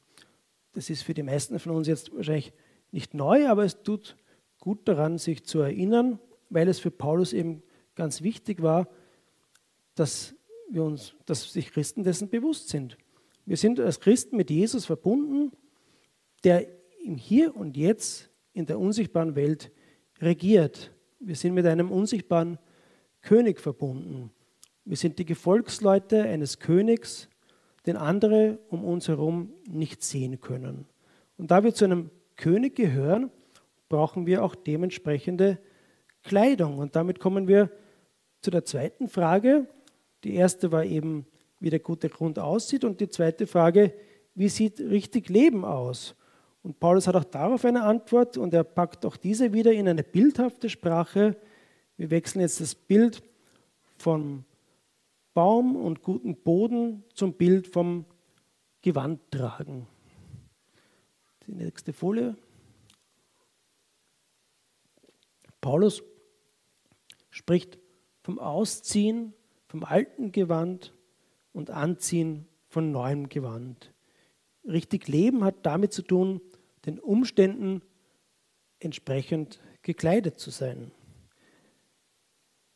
Das 0.73 0.89
ist 0.89 1.01
für 1.01 1.13
die 1.13 1.23
meisten 1.23 1.59
von 1.59 1.75
uns 1.75 1.87
jetzt 1.87 2.15
wahrscheinlich 2.15 2.53
nicht 2.91 3.13
neu, 3.13 3.47
aber 3.47 3.65
es 3.65 3.81
tut 3.83 4.15
gut 4.59 4.87
daran, 4.87 5.17
sich 5.17 5.43
zu 5.43 5.59
erinnern, 5.59 6.19
weil 6.49 6.67
es 6.67 6.79
für 6.79 6.91
Paulus 6.91 7.33
eben 7.33 7.63
ganz 7.95 8.21
wichtig 8.21 8.61
war, 8.61 8.87
dass, 9.95 10.35
wir 10.69 10.83
uns, 10.83 11.15
dass 11.25 11.51
sich 11.51 11.71
Christen 11.71 12.03
dessen 12.03 12.29
bewusst 12.29 12.69
sind. 12.69 12.97
Wir 13.49 13.57
sind 13.57 13.79
als 13.79 13.99
Christen 13.99 14.37
mit 14.37 14.51
Jesus 14.51 14.85
verbunden, 14.85 15.51
der 16.43 16.67
im 17.03 17.17
Hier 17.17 17.55
und 17.55 17.77
Jetzt 17.77 18.29
in 18.53 18.67
der 18.67 18.77
unsichtbaren 18.77 19.35
Welt 19.35 19.71
regiert. 20.21 20.93
Wir 21.19 21.35
sind 21.35 21.55
mit 21.55 21.65
einem 21.65 21.89
unsichtbaren 21.89 22.59
König 23.23 23.59
verbunden. 23.59 24.29
Wir 24.85 24.97
sind 24.97 25.17
die 25.17 25.25
Gefolgsleute 25.25 26.21
eines 26.21 26.59
Königs, 26.59 27.27
den 27.87 27.97
andere 27.97 28.59
um 28.69 28.85
uns 28.85 29.07
herum 29.07 29.51
nicht 29.67 30.03
sehen 30.03 30.39
können. 30.39 30.85
Und 31.35 31.49
da 31.49 31.63
wir 31.63 31.73
zu 31.73 31.85
einem 31.85 32.11
König 32.35 32.75
gehören, 32.75 33.31
brauchen 33.89 34.27
wir 34.27 34.43
auch 34.43 34.53
dementsprechende 34.53 35.57
Kleidung. 36.21 36.77
Und 36.77 36.95
damit 36.95 37.19
kommen 37.19 37.47
wir 37.47 37.71
zu 38.41 38.51
der 38.51 38.63
zweiten 38.63 39.07
Frage. 39.07 39.67
Die 40.23 40.35
erste 40.35 40.71
war 40.71 40.85
eben, 40.85 41.25
wie 41.59 41.69
der 41.69 41.79
gute 41.79 42.09
Grund 42.09 42.39
aussieht. 42.39 42.83
Und 42.83 43.01
die 43.01 43.09
zweite 43.09 43.47
Frage, 43.47 43.93
wie 44.35 44.49
sieht 44.49 44.79
richtig 44.79 45.29
Leben 45.29 45.65
aus? 45.65 46.15
Und 46.61 46.79
Paulus 46.79 47.07
hat 47.07 47.15
auch 47.15 47.23
darauf 47.23 47.63
eine 47.65 47.83
Antwort 47.83 48.37
und 48.37 48.53
er 48.53 48.63
packt 48.63 49.05
auch 49.05 49.17
diese 49.17 49.53
wieder 49.53 49.71
in 49.71 49.87
eine 49.87 50.03
bildhafte 50.03 50.69
Sprache. 50.69 51.37
Wir 51.97 52.09
wechseln 52.09 52.41
jetzt 52.41 52.59
das 52.59 52.75
Bild 52.75 53.23
vom 53.97 54.43
Baum 55.33 55.75
und 55.75 56.01
guten 56.01 56.35
Boden 56.35 57.03
zum 57.13 57.33
Bild 57.33 57.67
vom 57.67 58.05
Gewandtragen. 58.81 59.87
Die 61.47 61.53
nächste 61.53 61.93
Folie. 61.93 62.35
Paulus 65.61 66.03
spricht 67.29 67.77
vom 68.21 68.39
Ausziehen 68.39 69.33
vom 69.67 69.83
alten 69.83 70.31
Gewand 70.31 70.93
und 71.53 71.69
Anziehen 71.69 72.47
von 72.67 72.91
neuem 72.91 73.29
Gewand. 73.29 73.93
Richtig 74.65 75.07
Leben 75.07 75.43
hat 75.43 75.55
damit 75.63 75.93
zu 75.93 76.01
tun, 76.01 76.41
den 76.85 76.99
Umständen 76.99 77.81
entsprechend 78.79 79.59
gekleidet 79.81 80.39
zu 80.39 80.51
sein. 80.51 80.91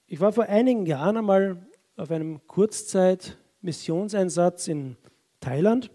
Ich 0.08 0.20
war 0.20 0.34
vor 0.34 0.46
einigen 0.46 0.86
Jahren 0.86 1.18
einmal 1.18 1.66
auf 1.96 2.12
einem 2.12 2.46
Kurzzeit-Missionseinsatz 2.48 4.68
in 4.68 4.98
Thailand. 5.40 5.90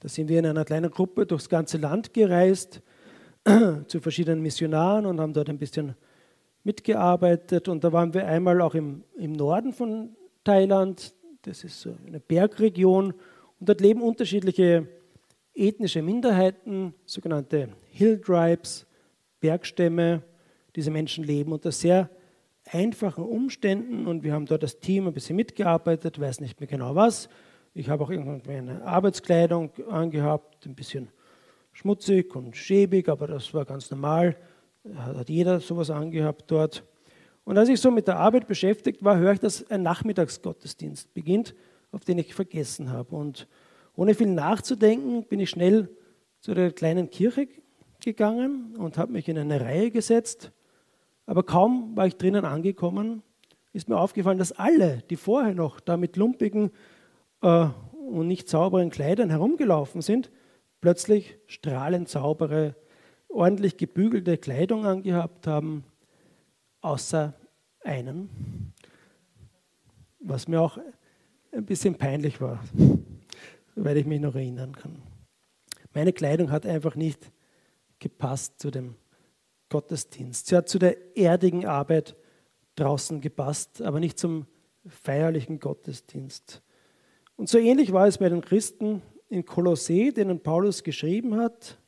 Da 0.00 0.08
sind 0.08 0.28
wir 0.28 0.38
in 0.38 0.46
einer 0.46 0.64
kleinen 0.64 0.90
Gruppe 0.90 1.26
durchs 1.26 1.48
ganze 1.48 1.78
Land 1.78 2.14
gereist 2.14 2.82
zu 3.86 4.00
verschiedenen 4.00 4.42
Missionaren 4.42 5.06
und 5.06 5.20
haben 5.20 5.32
dort 5.32 5.48
ein 5.48 5.58
bisschen 5.58 5.94
mitgearbeitet. 6.64 7.68
Und 7.68 7.84
da 7.84 7.92
waren 7.92 8.12
wir 8.14 8.26
einmal 8.26 8.60
auch 8.60 8.74
im, 8.74 9.04
im 9.16 9.30
Norden 9.32 9.72
von 9.72 10.16
Thailand. 10.44 11.14
Das 11.46 11.62
ist 11.62 11.80
so 11.80 11.96
eine 12.04 12.18
Bergregion. 12.18 13.12
Und 13.60 13.68
dort 13.68 13.80
leben 13.80 14.02
unterschiedliche 14.02 14.88
ethnische 15.54 16.02
Minderheiten, 16.02 16.92
sogenannte 17.04 17.68
Hill 17.88 18.20
Tribes, 18.20 18.84
Bergstämme. 19.38 20.22
Diese 20.74 20.90
Menschen 20.90 21.22
leben 21.22 21.52
unter 21.52 21.70
sehr 21.70 22.10
einfachen 22.64 23.22
Umständen 23.22 24.08
und 24.08 24.24
wir 24.24 24.32
haben 24.32 24.46
dort 24.46 24.64
das 24.64 24.80
Team 24.80 25.06
ein 25.06 25.12
bisschen 25.12 25.36
mitgearbeitet, 25.36 26.18
weiß 26.20 26.40
nicht 26.40 26.58
mehr 26.58 26.66
genau 26.66 26.96
was. 26.96 27.28
Ich 27.74 27.88
habe 27.88 28.02
auch 28.02 28.10
irgendwie 28.10 28.50
eine 28.50 28.84
Arbeitskleidung 28.84 29.70
angehabt, 29.88 30.66
ein 30.66 30.74
bisschen 30.74 31.10
schmutzig 31.72 32.34
und 32.34 32.56
schäbig, 32.56 33.08
aber 33.08 33.28
das 33.28 33.54
war 33.54 33.64
ganz 33.64 33.88
normal. 33.92 34.36
Hat 34.96 35.28
jeder 35.28 35.60
sowas 35.60 35.90
angehabt 35.90 36.50
dort. 36.50 36.82
Und 37.46 37.56
als 37.58 37.68
ich 37.68 37.80
so 37.80 37.92
mit 37.92 38.08
der 38.08 38.16
Arbeit 38.16 38.48
beschäftigt 38.48 39.04
war, 39.04 39.18
höre 39.18 39.34
ich, 39.34 39.38
dass 39.38 39.70
ein 39.70 39.84
Nachmittagsgottesdienst 39.84 41.14
beginnt, 41.14 41.54
auf 41.92 42.04
den 42.04 42.18
ich 42.18 42.34
vergessen 42.34 42.90
habe. 42.90 43.14
Und 43.14 43.46
ohne 43.94 44.14
viel 44.14 44.26
nachzudenken, 44.26 45.22
bin 45.22 45.38
ich 45.38 45.50
schnell 45.50 45.88
zu 46.40 46.54
der 46.54 46.72
kleinen 46.72 47.08
Kirche 47.08 47.46
gegangen 48.02 48.74
und 48.76 48.98
habe 48.98 49.12
mich 49.12 49.28
in 49.28 49.38
eine 49.38 49.60
Reihe 49.60 49.92
gesetzt. 49.92 50.50
Aber 51.24 51.44
kaum 51.44 51.96
war 51.96 52.08
ich 52.08 52.16
drinnen 52.16 52.44
angekommen, 52.44 53.22
ist 53.72 53.88
mir 53.88 53.96
aufgefallen, 53.96 54.38
dass 54.38 54.50
alle, 54.50 55.04
die 55.08 55.16
vorher 55.16 55.54
noch 55.54 55.78
da 55.78 55.96
mit 55.96 56.16
lumpigen 56.16 56.72
äh, 57.42 57.68
und 58.08 58.26
nicht 58.26 58.48
sauberen 58.48 58.90
Kleidern 58.90 59.30
herumgelaufen 59.30 60.02
sind, 60.02 60.32
plötzlich 60.80 61.38
strahlend 61.46 62.08
saubere, 62.08 62.74
ordentlich 63.28 63.76
gebügelte 63.76 64.36
Kleidung 64.36 64.84
angehabt 64.84 65.46
haben 65.46 65.84
außer 66.86 67.34
einen, 67.82 68.72
was 70.20 70.46
mir 70.46 70.60
auch 70.60 70.78
ein 71.50 71.66
bisschen 71.66 71.96
peinlich 71.96 72.40
war, 72.40 72.62
weil 73.74 73.96
ich 73.96 74.06
mich 74.06 74.20
noch 74.20 74.36
erinnern 74.36 74.74
kann. 74.76 75.02
Meine 75.92 76.12
Kleidung 76.12 76.50
hat 76.52 76.64
einfach 76.64 76.94
nicht 76.94 77.32
gepasst 77.98 78.60
zu 78.60 78.70
dem 78.70 78.94
Gottesdienst. 79.68 80.46
Sie 80.46 80.56
hat 80.56 80.68
zu 80.68 80.78
der 80.78 81.16
erdigen 81.16 81.66
Arbeit 81.66 82.14
draußen 82.76 83.20
gepasst, 83.20 83.82
aber 83.82 83.98
nicht 83.98 84.18
zum 84.18 84.46
feierlichen 84.86 85.58
Gottesdienst. 85.58 86.62
Und 87.34 87.48
so 87.48 87.58
ähnlich 87.58 87.92
war 87.92 88.06
es 88.06 88.18
bei 88.18 88.28
den 88.28 88.42
Christen 88.42 89.02
in 89.28 89.44
Kolossee, 89.44 90.12
denen 90.12 90.40
Paulus 90.40 90.84
geschrieben 90.84 91.36
hat. 91.36 91.80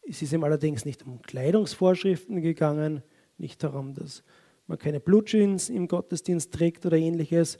Es 0.00 0.22
ist 0.22 0.32
ihm 0.32 0.44
allerdings 0.44 0.86
nicht 0.86 1.02
um 1.02 1.20
Kleidungsvorschriften 1.20 2.40
gegangen, 2.40 3.02
nicht 3.38 3.62
darum, 3.62 3.94
dass 3.94 4.22
man 4.66 4.78
keine 4.78 5.00
Blutjeans 5.00 5.70
im 5.70 5.88
Gottesdienst 5.88 6.52
trägt 6.52 6.84
oder 6.84 6.96
ähnliches, 6.96 7.58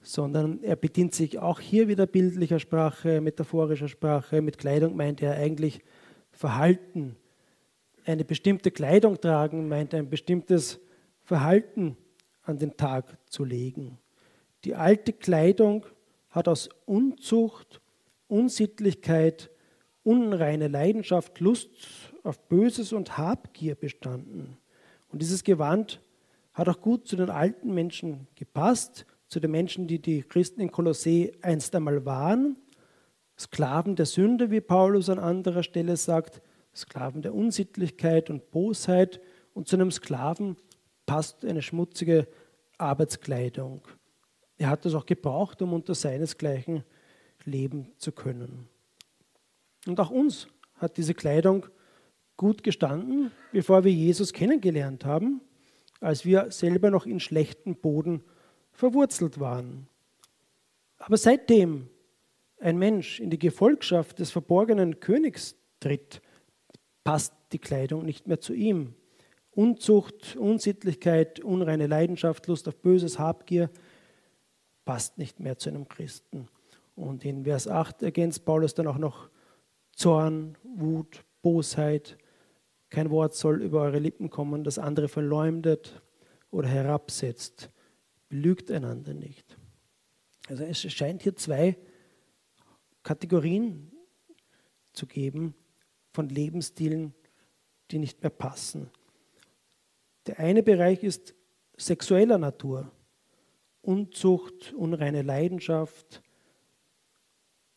sondern 0.00 0.62
er 0.62 0.76
bedient 0.76 1.14
sich 1.14 1.38
auch 1.38 1.58
hier 1.58 1.88
wieder 1.88 2.06
bildlicher 2.06 2.60
Sprache, 2.60 3.20
metaphorischer 3.20 3.88
Sprache. 3.88 4.40
Mit 4.40 4.58
Kleidung 4.58 4.96
meint 4.96 5.20
er 5.22 5.34
eigentlich 5.34 5.80
Verhalten. 6.30 7.16
Eine 8.04 8.24
bestimmte 8.24 8.70
Kleidung 8.70 9.20
tragen 9.20 9.68
meint 9.68 9.94
ein 9.94 10.08
bestimmtes 10.08 10.78
Verhalten 11.24 11.96
an 12.42 12.58
den 12.58 12.76
Tag 12.76 13.18
zu 13.28 13.44
legen. 13.44 13.98
Die 14.64 14.76
alte 14.76 15.12
Kleidung 15.12 15.86
hat 16.30 16.46
aus 16.46 16.68
Unzucht, 16.84 17.80
Unsittlichkeit, 18.28 19.50
unreine 20.04 20.68
Leidenschaft, 20.68 21.40
Lust 21.40 21.70
auf 22.22 22.38
Böses 22.48 22.92
und 22.92 23.18
Habgier 23.18 23.74
bestanden. 23.74 24.56
Und 25.08 25.22
dieses 25.22 25.44
Gewand 25.44 26.00
hat 26.52 26.68
auch 26.68 26.80
gut 26.80 27.06
zu 27.06 27.16
den 27.16 27.30
alten 27.30 27.74
Menschen 27.74 28.26
gepasst, 28.34 29.06
zu 29.28 29.40
den 29.40 29.50
Menschen, 29.50 29.86
die 29.86 30.00
die 30.00 30.22
Christen 30.22 30.60
in 30.60 30.70
Kolossee 30.70 31.32
einst 31.42 31.74
einmal 31.74 32.04
waren. 32.04 32.56
Sklaven 33.38 33.96
der 33.96 34.06
Sünde, 34.06 34.50
wie 34.50 34.60
Paulus 34.60 35.10
an 35.10 35.18
anderer 35.18 35.62
Stelle 35.62 35.96
sagt, 35.96 36.40
Sklaven 36.74 37.22
der 37.22 37.34
Unsittlichkeit 37.34 38.30
und 38.30 38.50
Bosheit. 38.50 39.20
Und 39.52 39.68
zu 39.68 39.76
einem 39.76 39.90
Sklaven 39.90 40.56
passt 41.04 41.44
eine 41.44 41.62
schmutzige 41.62 42.28
Arbeitskleidung. 42.78 43.82
Er 44.58 44.70
hat 44.70 44.84
das 44.84 44.94
auch 44.94 45.06
gebraucht, 45.06 45.60
um 45.62 45.72
unter 45.72 45.94
seinesgleichen 45.94 46.84
leben 47.44 47.92
zu 47.98 48.12
können. 48.12 48.68
Und 49.86 50.00
auch 50.00 50.10
uns 50.10 50.48
hat 50.74 50.96
diese 50.96 51.14
Kleidung 51.14 51.66
gut 52.36 52.62
gestanden, 52.62 53.30
bevor 53.52 53.84
wir 53.84 53.92
Jesus 53.92 54.32
kennengelernt 54.32 55.04
haben, 55.04 55.40
als 56.00 56.24
wir 56.24 56.50
selber 56.50 56.90
noch 56.90 57.06
in 57.06 57.20
schlechten 57.20 57.76
Boden 57.76 58.22
verwurzelt 58.72 59.40
waren. 59.40 59.88
Aber 60.98 61.16
seitdem 61.16 61.88
ein 62.60 62.78
Mensch 62.78 63.20
in 63.20 63.30
die 63.30 63.38
Gefolgschaft 63.38 64.18
des 64.18 64.30
verborgenen 64.30 65.00
Königs 65.00 65.56
tritt, 65.80 66.20
passt 67.04 67.34
die 67.52 67.58
Kleidung 67.58 68.04
nicht 68.04 68.26
mehr 68.26 68.40
zu 68.40 68.54
ihm. 68.54 68.94
Unzucht, 69.52 70.36
Unsittlichkeit, 70.36 71.40
unreine 71.40 71.86
Leidenschaft, 71.86 72.46
Lust 72.46 72.68
auf 72.68 72.76
Böses, 72.76 73.18
Habgier 73.18 73.70
passt 74.84 75.18
nicht 75.18 75.40
mehr 75.40 75.58
zu 75.58 75.70
einem 75.70 75.88
Christen. 75.88 76.48
Und 76.94 77.24
in 77.24 77.44
Vers 77.44 77.68
8 77.68 78.02
ergänzt 78.02 78.44
Paulus 78.44 78.74
dann 78.74 78.86
auch 78.86 78.98
noch 78.98 79.28
Zorn, 79.92 80.56
Wut, 80.62 81.24
Bosheit, 81.42 82.18
kein 82.90 83.10
Wort 83.10 83.34
soll 83.34 83.62
über 83.62 83.82
eure 83.82 83.98
Lippen 83.98 84.30
kommen, 84.30 84.64
das 84.64 84.78
andere 84.78 85.08
verleumdet 85.08 86.02
oder 86.50 86.68
herabsetzt. 86.68 87.70
Belügt 88.28 88.70
einander 88.70 89.14
nicht. 89.14 89.56
Also 90.48 90.64
es 90.64 90.80
scheint 90.92 91.22
hier 91.22 91.36
zwei 91.36 91.76
Kategorien 93.02 93.92
zu 94.92 95.06
geben 95.06 95.54
von 96.12 96.28
Lebensstilen, 96.28 97.14
die 97.90 97.98
nicht 97.98 98.22
mehr 98.22 98.30
passen. 98.30 98.90
Der 100.26 100.38
eine 100.38 100.62
Bereich 100.62 101.04
ist 101.04 101.34
sexueller 101.76 102.38
Natur. 102.38 102.90
Unzucht, 103.82 104.72
unreine 104.74 105.22
Leidenschaft, 105.22 106.22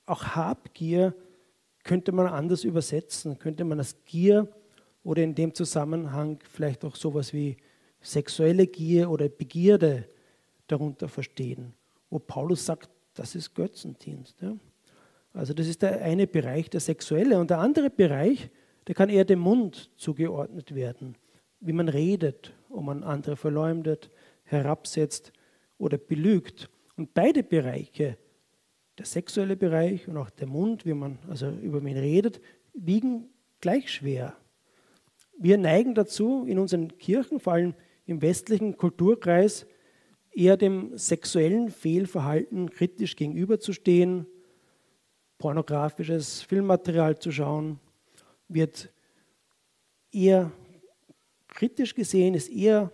auch 0.05 0.23
Habgier 0.35 1.13
könnte 1.83 2.11
man 2.11 2.27
anders 2.27 2.63
übersetzen, 2.63 3.37
könnte 3.37 3.63
man 3.63 3.77
als 3.77 4.03
Gier 4.05 4.51
oder 5.03 5.23
in 5.23 5.35
dem 5.35 5.53
Zusammenhang 5.53 6.39
vielleicht 6.49 6.83
auch 6.85 6.95
sowas 6.95 7.33
wie 7.33 7.57
sexuelle 8.01 8.67
Gier 8.67 9.09
oder 9.09 9.29
Begierde 9.29 10.07
darunter 10.67 11.07
verstehen, 11.07 11.73
wo 12.09 12.19
Paulus 12.19 12.65
sagt, 12.65 12.89
das 13.13 13.35
ist 13.35 13.53
Götzendienst. 13.53 14.41
Ja? 14.41 14.55
Also 15.33 15.53
das 15.53 15.67
ist 15.67 15.81
der 15.81 16.01
eine 16.01 16.27
Bereich, 16.27 16.69
der 16.69 16.79
sexuelle. 16.79 17.39
Und 17.39 17.49
der 17.49 17.59
andere 17.59 17.89
Bereich, 17.89 18.49
der 18.87 18.95
kann 18.95 19.09
eher 19.09 19.25
dem 19.25 19.39
Mund 19.39 19.91
zugeordnet 19.97 20.73
werden, 20.73 21.15
wie 21.59 21.73
man 21.73 21.89
redet, 21.89 22.53
ob 22.69 22.83
man 22.83 23.03
andere 23.03 23.35
verleumdet, 23.35 24.09
herabsetzt 24.43 25.31
oder 25.77 25.97
belügt. 25.97 26.69
Und 26.95 27.13
beide 27.13 27.43
Bereiche, 27.43 28.17
der 28.97 29.05
sexuelle 29.05 29.55
Bereich 29.55 30.07
und 30.07 30.17
auch 30.17 30.29
der 30.29 30.47
Mund, 30.47 30.85
wie 30.85 30.93
man 30.93 31.19
also 31.29 31.49
über 31.49 31.81
ihn 31.81 31.97
redet, 31.97 32.41
wiegen 32.73 33.29
gleich 33.61 33.91
schwer. 33.91 34.35
Wir 35.41 35.57
neigen 35.57 35.95
dazu, 35.95 36.43
in 36.45 36.59
unseren 36.59 36.97
Kirchen, 36.97 37.39
vor 37.39 37.53
allem 37.53 37.73
im 38.05 38.21
westlichen 38.21 38.75
Kulturkreis, 38.75 39.65
eher 40.31 40.57
dem 40.57 40.97
sexuellen 40.97 41.69
Fehlverhalten 41.69 42.69
kritisch 42.69 43.15
gegenüberzustehen, 43.15 44.25
pornografisches 45.37 46.41
Filmmaterial 46.41 47.19
zu 47.19 47.31
schauen, 47.31 47.79
wird 48.49 48.89
eher 50.11 50.51
kritisch 51.47 51.95
gesehen, 51.95 52.33
ist 52.33 52.49
eher 52.49 52.91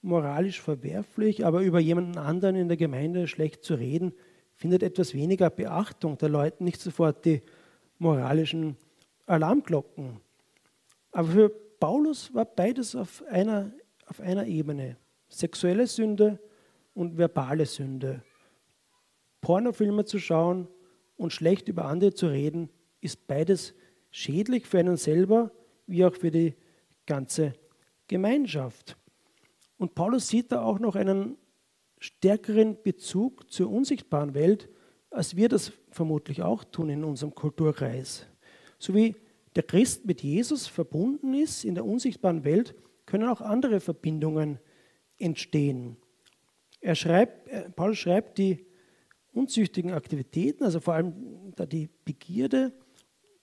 moralisch 0.00 0.60
verwerflich, 0.60 1.44
aber 1.44 1.62
über 1.62 1.80
jemanden 1.80 2.16
anderen 2.16 2.54
in 2.54 2.68
der 2.68 2.76
Gemeinde 2.76 3.26
schlecht 3.26 3.64
zu 3.64 3.74
reden, 3.74 4.12
findet 4.54 4.84
etwas 4.84 5.14
weniger 5.14 5.50
Beachtung 5.50 6.16
der 6.16 6.28
Leute, 6.28 6.62
nicht 6.62 6.80
sofort 6.80 7.24
die 7.24 7.42
moralischen 7.98 8.76
Alarmglocken. 9.26 10.20
Aber 11.10 11.28
für 11.28 11.67
Paulus 11.80 12.34
war 12.34 12.44
beides 12.44 12.94
auf 12.96 13.22
einer, 13.28 13.72
auf 14.06 14.20
einer 14.20 14.46
Ebene. 14.46 14.96
Sexuelle 15.28 15.86
Sünde 15.86 16.40
und 16.94 17.18
verbale 17.18 17.66
Sünde. 17.66 18.22
Pornofilme 19.40 20.04
zu 20.04 20.18
schauen 20.18 20.68
und 21.16 21.32
schlecht 21.32 21.68
über 21.68 21.84
andere 21.84 22.14
zu 22.14 22.26
reden, 22.26 22.70
ist 23.00 23.26
beides 23.26 23.74
schädlich 24.10 24.66
für 24.66 24.78
einen 24.78 24.96
selber 24.96 25.52
wie 25.86 26.04
auch 26.04 26.14
für 26.14 26.30
die 26.30 26.54
ganze 27.06 27.54
Gemeinschaft. 28.08 28.96
Und 29.76 29.94
Paulus 29.94 30.28
sieht 30.28 30.50
da 30.50 30.62
auch 30.62 30.78
noch 30.78 30.96
einen 30.96 31.36
stärkeren 31.98 32.82
Bezug 32.82 33.50
zur 33.50 33.70
unsichtbaren 33.70 34.34
Welt, 34.34 34.68
als 35.10 35.36
wir 35.36 35.48
das 35.48 35.72
vermutlich 35.90 36.42
auch 36.42 36.64
tun 36.64 36.90
in 36.90 37.04
unserem 37.04 37.34
Kulturkreis. 37.34 38.26
So 38.78 38.94
wie 38.94 39.16
der 39.58 39.64
Christ 39.64 40.04
mit 40.04 40.22
Jesus 40.22 40.68
verbunden 40.68 41.34
ist 41.34 41.64
in 41.64 41.74
der 41.74 41.84
unsichtbaren 41.84 42.44
Welt, 42.44 42.76
können 43.06 43.28
auch 43.28 43.40
andere 43.40 43.80
Verbindungen 43.80 44.60
entstehen. 45.18 45.96
Er 46.80 46.94
schreibt, 46.94 47.48
äh, 47.48 47.68
Paul 47.68 47.96
schreibt, 47.96 48.38
die 48.38 48.64
unzüchtigen 49.32 49.90
Aktivitäten, 49.90 50.62
also 50.62 50.78
vor 50.78 50.94
allem 50.94 51.52
da 51.56 51.66
die 51.66 51.90
Begierde, 52.04 52.72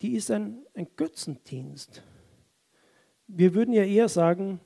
die 0.02 0.14
ist 0.14 0.32
ein, 0.32 0.66
ein 0.74 0.88
Götzendienst. 0.96 2.02
Wir 3.28 3.54
würden 3.54 3.74
ja 3.74 3.84
eher 3.84 4.08
sagen, 4.08 4.62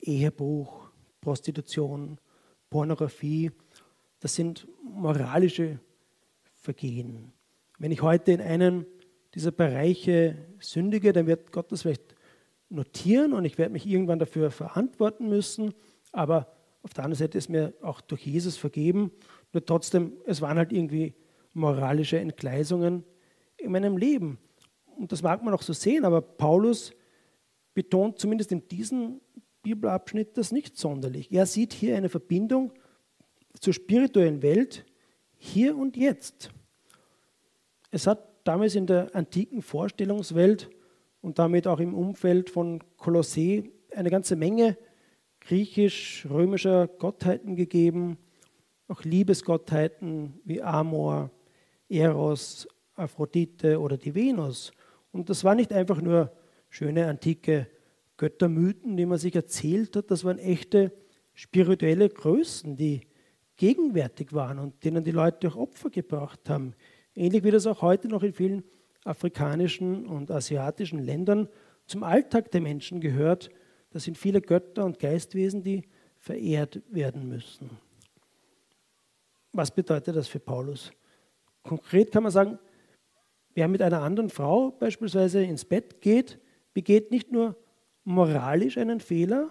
Ehebruch, 0.00 0.88
Prostitution, 1.20 2.18
Pornografie, 2.70 3.50
das 4.20 4.34
sind 4.34 4.66
moralische 4.82 5.80
Vergehen. 6.54 7.34
Wenn 7.78 7.92
ich 7.92 8.00
heute 8.00 8.32
in 8.32 8.40
einen 8.40 8.86
dieser 9.34 9.52
Bereiche 9.52 10.36
sündige, 10.60 11.12
dann 11.12 11.26
wird 11.26 11.52
Gott 11.52 11.72
das 11.72 11.82
vielleicht 11.82 12.14
notieren 12.68 13.32
und 13.32 13.44
ich 13.44 13.58
werde 13.58 13.72
mich 13.72 13.86
irgendwann 13.86 14.18
dafür 14.18 14.50
verantworten 14.50 15.28
müssen, 15.28 15.74
aber 16.12 16.52
auf 16.82 16.92
der 16.92 17.04
anderen 17.04 17.18
Seite 17.18 17.38
ist 17.38 17.48
mir 17.48 17.72
auch 17.80 18.00
durch 18.00 18.26
Jesus 18.26 18.56
vergeben. 18.56 19.10
Nur 19.52 19.64
trotzdem, 19.64 20.12
es 20.26 20.42
waren 20.42 20.58
halt 20.58 20.72
irgendwie 20.72 21.14
moralische 21.54 22.18
Entgleisungen 22.18 23.04
in 23.56 23.72
meinem 23.72 23.96
Leben. 23.96 24.38
Und 24.96 25.10
das 25.10 25.22
mag 25.22 25.42
man 25.42 25.54
auch 25.54 25.62
so 25.62 25.72
sehen, 25.72 26.04
aber 26.04 26.20
Paulus 26.20 26.92
betont 27.72 28.18
zumindest 28.18 28.52
in 28.52 28.68
diesem 28.68 29.20
Bibelabschnitt 29.62 30.36
das 30.36 30.52
nicht 30.52 30.76
sonderlich. 30.76 31.32
Er 31.32 31.46
sieht 31.46 31.72
hier 31.72 31.96
eine 31.96 32.10
Verbindung 32.10 32.72
zur 33.58 33.72
spirituellen 33.72 34.42
Welt 34.42 34.84
hier 35.36 35.76
und 35.76 35.96
jetzt. 35.96 36.50
Es 37.90 38.06
hat 38.06 38.33
damals 38.44 38.74
in 38.74 38.86
der 38.86 39.14
antiken 39.14 39.62
Vorstellungswelt 39.62 40.70
und 41.20 41.38
damit 41.38 41.66
auch 41.66 41.80
im 41.80 41.94
Umfeld 41.94 42.50
von 42.50 42.82
Kolossee 42.96 43.72
eine 43.94 44.10
ganze 44.10 44.36
Menge 44.36 44.76
griechisch-römischer 45.40 46.86
Gottheiten 46.86 47.56
gegeben, 47.56 48.18
auch 48.88 49.02
Liebesgottheiten 49.04 50.40
wie 50.44 50.62
Amor, 50.62 51.30
Eros, 51.88 52.68
Aphrodite 52.94 53.80
oder 53.80 53.96
die 53.96 54.14
Venus. 54.14 54.72
Und 55.12 55.30
das 55.30 55.44
war 55.44 55.54
nicht 55.54 55.72
einfach 55.72 56.00
nur 56.00 56.32
schöne 56.68 57.06
antike 57.06 57.68
Göttermythen, 58.16 58.96
die 58.96 59.06
man 59.06 59.18
sich 59.18 59.34
erzählt 59.34 59.96
hat, 59.96 60.10
das 60.10 60.24
waren 60.24 60.38
echte 60.38 60.92
spirituelle 61.34 62.08
Größen, 62.08 62.76
die 62.76 63.00
gegenwärtig 63.56 64.32
waren 64.32 64.58
und 64.58 64.84
denen 64.84 65.04
die 65.04 65.10
Leute 65.10 65.48
auch 65.48 65.56
Opfer 65.56 65.90
gebracht 65.90 66.48
haben. 66.48 66.74
Ähnlich 67.14 67.44
wie 67.44 67.50
das 67.50 67.66
auch 67.66 67.82
heute 67.82 68.08
noch 68.08 68.22
in 68.22 68.32
vielen 68.32 68.64
afrikanischen 69.04 70.06
und 70.06 70.30
asiatischen 70.30 70.98
Ländern 70.98 71.48
zum 71.86 72.02
Alltag 72.02 72.50
der 72.50 72.60
Menschen 72.60 73.00
gehört. 73.00 73.50
Das 73.90 74.04
sind 74.04 74.18
viele 74.18 74.40
Götter 74.40 74.84
und 74.84 74.98
Geistwesen, 74.98 75.62
die 75.62 75.84
verehrt 76.18 76.82
werden 76.88 77.28
müssen. 77.28 77.70
Was 79.52 79.70
bedeutet 79.70 80.16
das 80.16 80.26
für 80.26 80.40
Paulus? 80.40 80.90
Konkret 81.62 82.10
kann 82.10 82.24
man 82.24 82.32
sagen, 82.32 82.58
wer 83.54 83.68
mit 83.68 83.82
einer 83.82 84.02
anderen 84.02 84.30
Frau 84.30 84.70
beispielsweise 84.72 85.44
ins 85.44 85.64
Bett 85.64 86.00
geht, 86.00 86.40
begeht 86.72 87.10
nicht 87.10 87.30
nur 87.30 87.56
moralisch 88.02 88.78
einen 88.78 89.00
Fehler, 89.00 89.50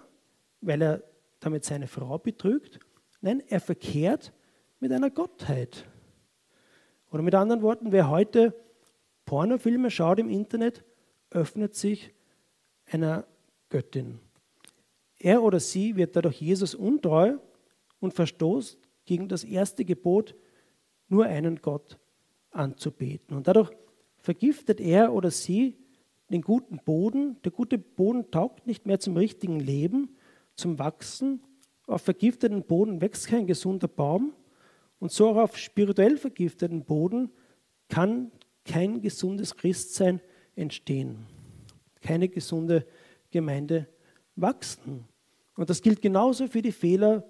weil 0.60 0.82
er 0.82 1.02
damit 1.40 1.64
seine 1.64 1.86
Frau 1.86 2.18
betrügt, 2.18 2.80
nein, 3.20 3.42
er 3.48 3.60
verkehrt 3.60 4.32
mit 4.80 4.92
einer 4.92 5.10
Gottheit. 5.10 5.86
Oder 7.14 7.22
mit 7.22 7.36
anderen 7.36 7.62
Worten, 7.62 7.92
wer 7.92 8.10
heute 8.10 8.60
Pornofilme 9.24 9.92
schaut 9.92 10.18
im 10.18 10.28
Internet, 10.28 10.82
öffnet 11.30 11.76
sich 11.76 12.12
einer 12.86 13.24
Göttin. 13.68 14.18
Er 15.20 15.44
oder 15.44 15.60
sie 15.60 15.94
wird 15.94 16.16
dadurch 16.16 16.40
Jesus 16.40 16.74
untreu 16.74 17.36
und 18.00 18.14
verstoßt 18.14 18.80
gegen 19.04 19.28
das 19.28 19.44
erste 19.44 19.84
Gebot, 19.84 20.34
nur 21.06 21.26
einen 21.26 21.62
Gott 21.62 22.00
anzubeten. 22.50 23.36
Und 23.36 23.46
dadurch 23.46 23.70
vergiftet 24.18 24.80
er 24.80 25.12
oder 25.12 25.30
sie 25.30 25.78
den 26.32 26.42
guten 26.42 26.80
Boden. 26.84 27.40
Der 27.44 27.52
gute 27.52 27.78
Boden 27.78 28.32
taugt 28.32 28.66
nicht 28.66 28.86
mehr 28.86 28.98
zum 28.98 29.16
richtigen 29.16 29.60
Leben, 29.60 30.16
zum 30.56 30.80
Wachsen. 30.80 31.44
Auf 31.86 32.02
vergifteten 32.02 32.64
Boden 32.64 33.00
wächst 33.00 33.28
kein 33.28 33.46
gesunder 33.46 33.86
Baum. 33.86 34.32
Und 35.04 35.12
so 35.12 35.28
auch 35.28 35.36
auf 35.36 35.58
spirituell 35.58 36.16
vergifteten 36.16 36.82
Boden 36.82 37.30
kann 37.90 38.32
kein 38.64 39.02
gesundes 39.02 39.54
Christsein 39.54 40.18
entstehen. 40.56 41.26
Keine 42.00 42.30
gesunde 42.30 42.86
Gemeinde 43.30 43.86
wachsen. 44.34 45.04
Und 45.56 45.68
das 45.68 45.82
gilt 45.82 46.00
genauso 46.00 46.48
für 46.48 46.62
die 46.62 46.72
Fehler, 46.72 47.22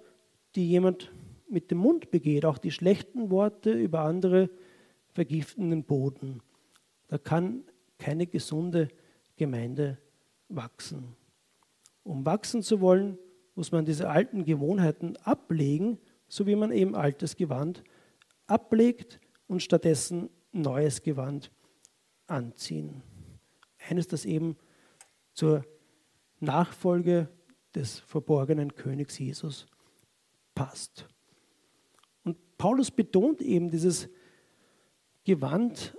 die 0.55 0.69
jemand 0.69 1.11
mit 1.49 1.69
dem 1.69 1.79
Mund 1.79 2.11
begeht, 2.11 2.45
auch 2.45 2.59
die 2.59 2.71
schlechten 2.71 3.29
Worte 3.29 3.73
über 3.73 4.03
andere 4.03 4.49
vergiften 5.11 5.69
den 5.69 5.83
Boden. 5.83 6.39
Da 7.09 7.17
kann 7.17 7.65
keine 7.97 8.25
gesunde 8.25 8.87
Gemeinde 9.35 9.97
wachsen. 10.47 11.17
Um 12.03 12.25
wachsen 12.25 12.63
zu 12.63 12.79
wollen, 12.79 13.17
muss 13.53 13.73
man 13.73 13.83
diese 13.83 14.07
alten 14.09 14.45
Gewohnheiten 14.45 15.17
ablegen, 15.25 15.99
so 16.27 16.45
wie 16.47 16.55
man 16.55 16.71
eben 16.71 16.95
altes 16.95 17.35
Gewand 17.35 17.83
ablegt 18.47 19.19
und 19.47 19.61
stattdessen 19.61 20.29
neues 20.51 21.01
Gewand 21.01 21.51
anziehen. 22.27 23.03
Eines, 23.89 24.07
das 24.07 24.25
eben 24.25 24.57
zur 25.33 25.65
Nachfolge 26.39 27.29
des 27.73 27.99
verborgenen 27.99 28.73
Königs 28.73 29.19
Jesus 29.19 29.67
passt. 30.53 31.07
Und 32.23 32.37
Paulus 32.57 32.89
betont 32.89 33.41
eben 33.41 33.69
dieses 33.69 34.09
Gewand 35.23 35.97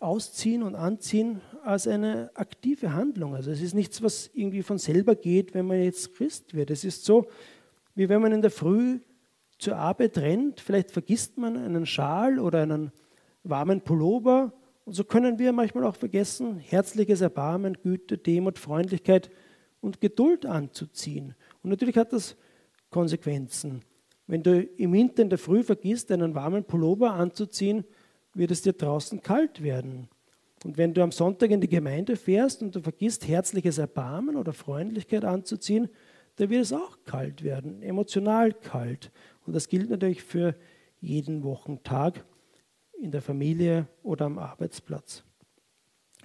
ausziehen 0.00 0.62
und 0.62 0.74
anziehen 0.74 1.40
als 1.62 1.86
eine 1.86 2.30
aktive 2.34 2.92
Handlung. 2.92 3.34
Also 3.34 3.50
es 3.50 3.60
ist 3.60 3.74
nichts, 3.74 4.02
was 4.02 4.30
irgendwie 4.32 4.62
von 4.62 4.78
selber 4.78 5.14
geht, 5.14 5.54
wenn 5.54 5.66
man 5.66 5.82
jetzt 5.82 6.14
Christ 6.14 6.54
wird. 6.54 6.70
Es 6.70 6.84
ist 6.84 7.04
so, 7.04 7.28
wie 7.94 8.08
wenn 8.08 8.22
man 8.22 8.32
in 8.32 8.42
der 8.42 8.50
Früh 8.50 9.00
zur 9.58 9.76
Arbeit 9.76 10.18
rennt, 10.18 10.60
vielleicht 10.60 10.90
vergisst 10.90 11.36
man 11.38 11.56
einen 11.56 11.86
Schal 11.86 12.38
oder 12.38 12.62
einen 12.62 12.92
warmen 13.42 13.82
Pullover. 13.82 14.52
Und 14.84 14.94
so 14.94 15.04
können 15.04 15.38
wir 15.38 15.52
manchmal 15.52 15.84
auch 15.84 15.96
vergessen, 15.96 16.58
herzliches 16.58 17.20
Erbarmen, 17.20 17.76
Güte, 17.82 18.18
Demut, 18.18 18.58
Freundlichkeit 18.58 19.30
und 19.80 20.00
Geduld 20.00 20.46
anzuziehen. 20.46 21.34
Und 21.62 21.70
natürlich 21.70 21.96
hat 21.96 22.12
das 22.12 22.36
Konsequenzen. 22.90 23.82
Wenn 24.26 24.42
du 24.42 24.62
im 24.62 24.92
Winter 24.92 25.22
in 25.22 25.30
der 25.30 25.38
Früh 25.38 25.62
vergisst, 25.62 26.10
einen 26.10 26.34
warmen 26.34 26.64
Pullover 26.64 27.12
anzuziehen, 27.12 27.84
wird 28.34 28.50
es 28.50 28.62
dir 28.62 28.72
draußen 28.72 29.22
kalt 29.22 29.62
werden. 29.62 30.08
Und 30.64 30.76
wenn 30.76 30.94
du 30.94 31.02
am 31.02 31.10
Sonntag 31.10 31.50
in 31.50 31.60
die 31.60 31.68
Gemeinde 31.68 32.16
fährst 32.16 32.62
und 32.62 32.74
du 32.74 32.80
vergisst, 32.80 33.26
herzliches 33.26 33.78
Erbarmen 33.78 34.36
oder 34.36 34.52
Freundlichkeit 34.52 35.24
anzuziehen, 35.24 35.88
dann 36.40 36.48
wird 36.48 36.62
es 36.62 36.72
auch 36.72 36.96
kalt 37.04 37.42
werden, 37.44 37.82
emotional 37.82 38.54
kalt. 38.54 39.12
Und 39.44 39.52
das 39.52 39.68
gilt 39.68 39.90
natürlich 39.90 40.22
für 40.22 40.54
jeden 41.00 41.42
Wochentag 41.42 42.24
in 42.98 43.10
der 43.10 43.20
Familie 43.20 43.88
oder 44.02 44.24
am 44.24 44.38
Arbeitsplatz. 44.38 45.22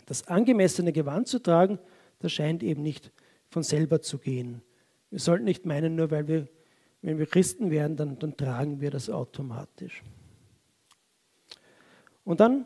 Das 0.06 0.28
angemessene 0.28 0.93
Gewand 0.93 1.28
zu 1.28 1.39
tragen, 1.39 1.80
das 2.19 2.32
scheint 2.32 2.63
eben 2.63 2.82
nicht 2.82 3.12
von 3.49 3.63
selber 3.63 4.01
zu 4.01 4.17
gehen. 4.17 4.62
Wir 5.10 5.19
sollten 5.19 5.43
nicht 5.43 5.65
meinen, 5.65 5.95
nur 5.95 6.12
weil 6.12 6.30
wir, 6.30 6.47
wenn 7.01 7.17
wir 7.17 7.25
Christen 7.25 7.69
werden, 7.69 7.97
dann, 7.97 8.17
dann 8.17 8.38
tragen 8.38 8.80
wir 8.80 8.91
das 8.91 9.10
automatisch. 9.10 10.01
Und 12.23 12.39
dann 12.39 12.65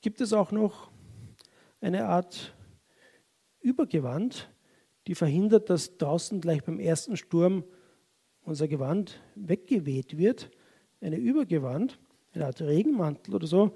gibt 0.00 0.20
es 0.20 0.32
auch 0.32 0.50
noch 0.50 0.90
eine 1.80 2.06
Art 2.06 2.54
Übergewand, 3.60 4.48
die 5.06 5.14
verhindert, 5.14 5.70
dass 5.70 5.98
draußen 5.98 6.40
gleich 6.40 6.64
beim 6.64 6.78
ersten 6.78 7.16
Sturm 7.16 7.64
unser 8.42 8.68
Gewand 8.68 9.20
weggeweht 9.34 10.16
wird. 10.16 10.50
Eine 11.00 11.16
Übergewand, 11.16 11.98
eine 12.32 12.46
Art 12.46 12.60
Regenmantel 12.60 13.34
oder 13.34 13.46
so, 13.46 13.74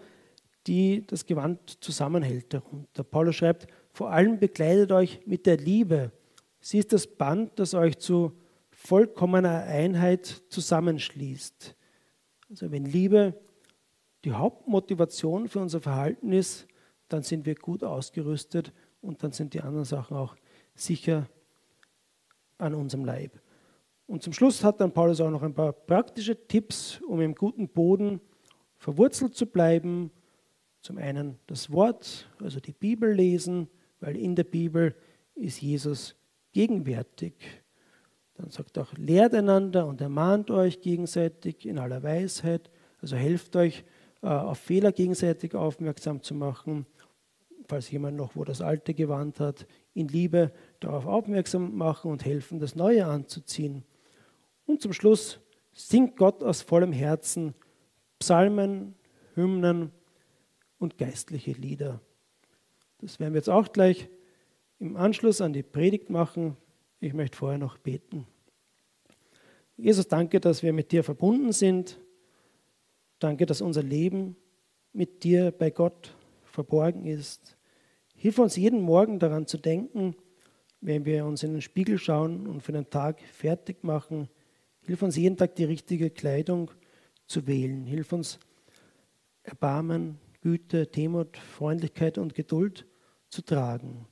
die 0.66 1.06
das 1.06 1.26
Gewand 1.26 1.82
zusammenhält 1.82 2.52
darunter. 2.52 3.04
Paulus 3.04 3.36
schreibt, 3.36 3.66
vor 3.92 4.10
allem 4.10 4.38
bekleidet 4.38 4.92
euch 4.92 5.20
mit 5.26 5.46
der 5.46 5.56
Liebe. 5.56 6.12
Sie 6.60 6.78
ist 6.78 6.92
das 6.92 7.06
Band, 7.06 7.58
das 7.58 7.74
euch 7.74 7.98
zu 7.98 8.32
vollkommener 8.70 9.64
Einheit 9.64 10.26
zusammenschließt. 10.50 11.74
Also 12.50 12.70
wenn 12.70 12.84
Liebe 12.84 13.34
die 14.24 14.32
Hauptmotivation 14.32 15.48
für 15.48 15.60
unser 15.60 15.80
Verhalten 15.80 16.32
ist, 16.32 16.66
dann 17.08 17.22
sind 17.22 17.46
wir 17.46 17.54
gut 17.54 17.82
ausgerüstet 17.82 18.72
und 19.00 19.22
dann 19.22 19.32
sind 19.32 19.54
die 19.54 19.60
anderen 19.60 19.84
Sachen 19.84 20.16
auch 20.16 20.36
sicher 20.80 21.28
an 22.58 22.74
unserem 22.74 23.04
Leib. 23.04 23.40
Und 24.06 24.22
zum 24.22 24.32
Schluss 24.32 24.64
hat 24.64 24.80
dann 24.80 24.92
Paulus 24.92 25.20
auch 25.20 25.30
noch 25.30 25.42
ein 25.42 25.54
paar 25.54 25.72
praktische 25.72 26.46
Tipps, 26.46 27.00
um 27.06 27.20
im 27.20 27.34
guten 27.34 27.68
Boden 27.68 28.20
verwurzelt 28.78 29.34
zu 29.34 29.46
bleiben. 29.46 30.10
Zum 30.80 30.96
einen 30.96 31.38
das 31.46 31.70
Wort, 31.70 32.28
also 32.40 32.58
die 32.58 32.72
Bibel 32.72 33.12
lesen, 33.12 33.68
weil 34.00 34.16
in 34.16 34.34
der 34.34 34.44
Bibel 34.44 34.94
ist 35.34 35.60
Jesus 35.60 36.16
gegenwärtig. 36.52 37.34
Dann 38.34 38.50
sagt 38.50 38.76
er 38.76 38.84
auch, 38.84 38.92
lehrt 38.94 39.34
einander 39.34 39.86
und 39.86 40.00
ermahnt 40.00 40.50
euch 40.50 40.80
gegenseitig 40.80 41.66
in 41.66 41.78
aller 41.78 42.02
Weisheit, 42.02 42.70
also 43.00 43.16
helft 43.16 43.56
euch 43.56 43.84
äh, 44.22 44.28
auf 44.28 44.58
Fehler 44.58 44.92
gegenseitig 44.92 45.54
aufmerksam 45.54 46.22
zu 46.22 46.34
machen, 46.34 46.86
falls 47.66 47.90
jemand 47.90 48.16
noch 48.16 48.36
wo 48.36 48.44
das 48.44 48.62
alte 48.62 48.94
gewandt 48.94 49.40
hat, 49.40 49.66
in 49.92 50.08
Liebe 50.08 50.52
darauf 50.80 51.06
aufmerksam 51.06 51.76
machen 51.76 52.10
und 52.10 52.24
helfen, 52.24 52.60
das 52.60 52.76
Neue 52.76 53.06
anzuziehen. 53.06 53.84
Und 54.66 54.82
zum 54.82 54.92
Schluss 54.92 55.40
singt 55.72 56.16
Gott 56.16 56.42
aus 56.42 56.62
vollem 56.62 56.92
Herzen 56.92 57.54
Psalmen, 58.18 58.94
Hymnen 59.34 59.92
und 60.78 60.98
geistliche 60.98 61.52
Lieder. 61.52 62.00
Das 63.00 63.20
werden 63.20 63.32
wir 63.32 63.38
jetzt 63.38 63.48
auch 63.48 63.72
gleich 63.72 64.08
im 64.80 64.96
Anschluss 64.96 65.40
an 65.40 65.52
die 65.52 65.62
Predigt 65.62 66.10
machen. 66.10 66.56
Ich 67.00 67.14
möchte 67.14 67.36
vorher 67.36 67.58
noch 67.58 67.78
beten. 67.78 68.26
Jesus, 69.76 70.08
danke, 70.08 70.40
dass 70.40 70.64
wir 70.64 70.72
mit 70.72 70.90
dir 70.90 71.04
verbunden 71.04 71.52
sind. 71.52 72.00
Danke, 73.20 73.46
dass 73.46 73.60
unser 73.60 73.82
Leben 73.82 74.36
mit 74.92 75.22
dir 75.22 75.52
bei 75.52 75.70
Gott 75.70 76.16
verborgen 76.44 77.06
ist. 77.06 77.56
Hilf 78.16 78.38
uns 78.40 78.56
jeden 78.56 78.80
Morgen 78.80 79.20
daran 79.20 79.46
zu 79.46 79.58
denken, 79.58 80.16
wenn 80.80 81.04
wir 81.04 81.24
uns 81.24 81.42
in 81.42 81.52
den 81.52 81.62
Spiegel 81.62 81.98
schauen 81.98 82.46
und 82.46 82.62
für 82.62 82.72
den 82.72 82.88
Tag 82.88 83.20
fertig 83.20 83.82
machen. 83.84 84.28
Hilf 84.82 85.02
uns 85.02 85.16
jeden 85.16 85.36
Tag 85.36 85.54
die 85.56 85.64
richtige 85.64 86.10
Kleidung 86.10 86.70
zu 87.26 87.46
wählen. 87.46 87.84
Hilf 87.84 88.12
uns 88.12 88.38
Erbarmen, 89.42 90.18
Güte, 90.40 90.86
Demut, 90.86 91.36
Freundlichkeit 91.36 92.18
und 92.18 92.34
Geduld 92.34 92.86
zu 93.28 93.42
tragen, 93.42 94.06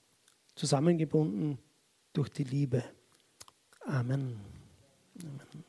zusammengebunden 0.55 1.59
durch 2.13 2.29
die 2.31 2.45
Liebe. 2.45 2.83
Amen. 3.85 4.41
Amen. 5.23 5.66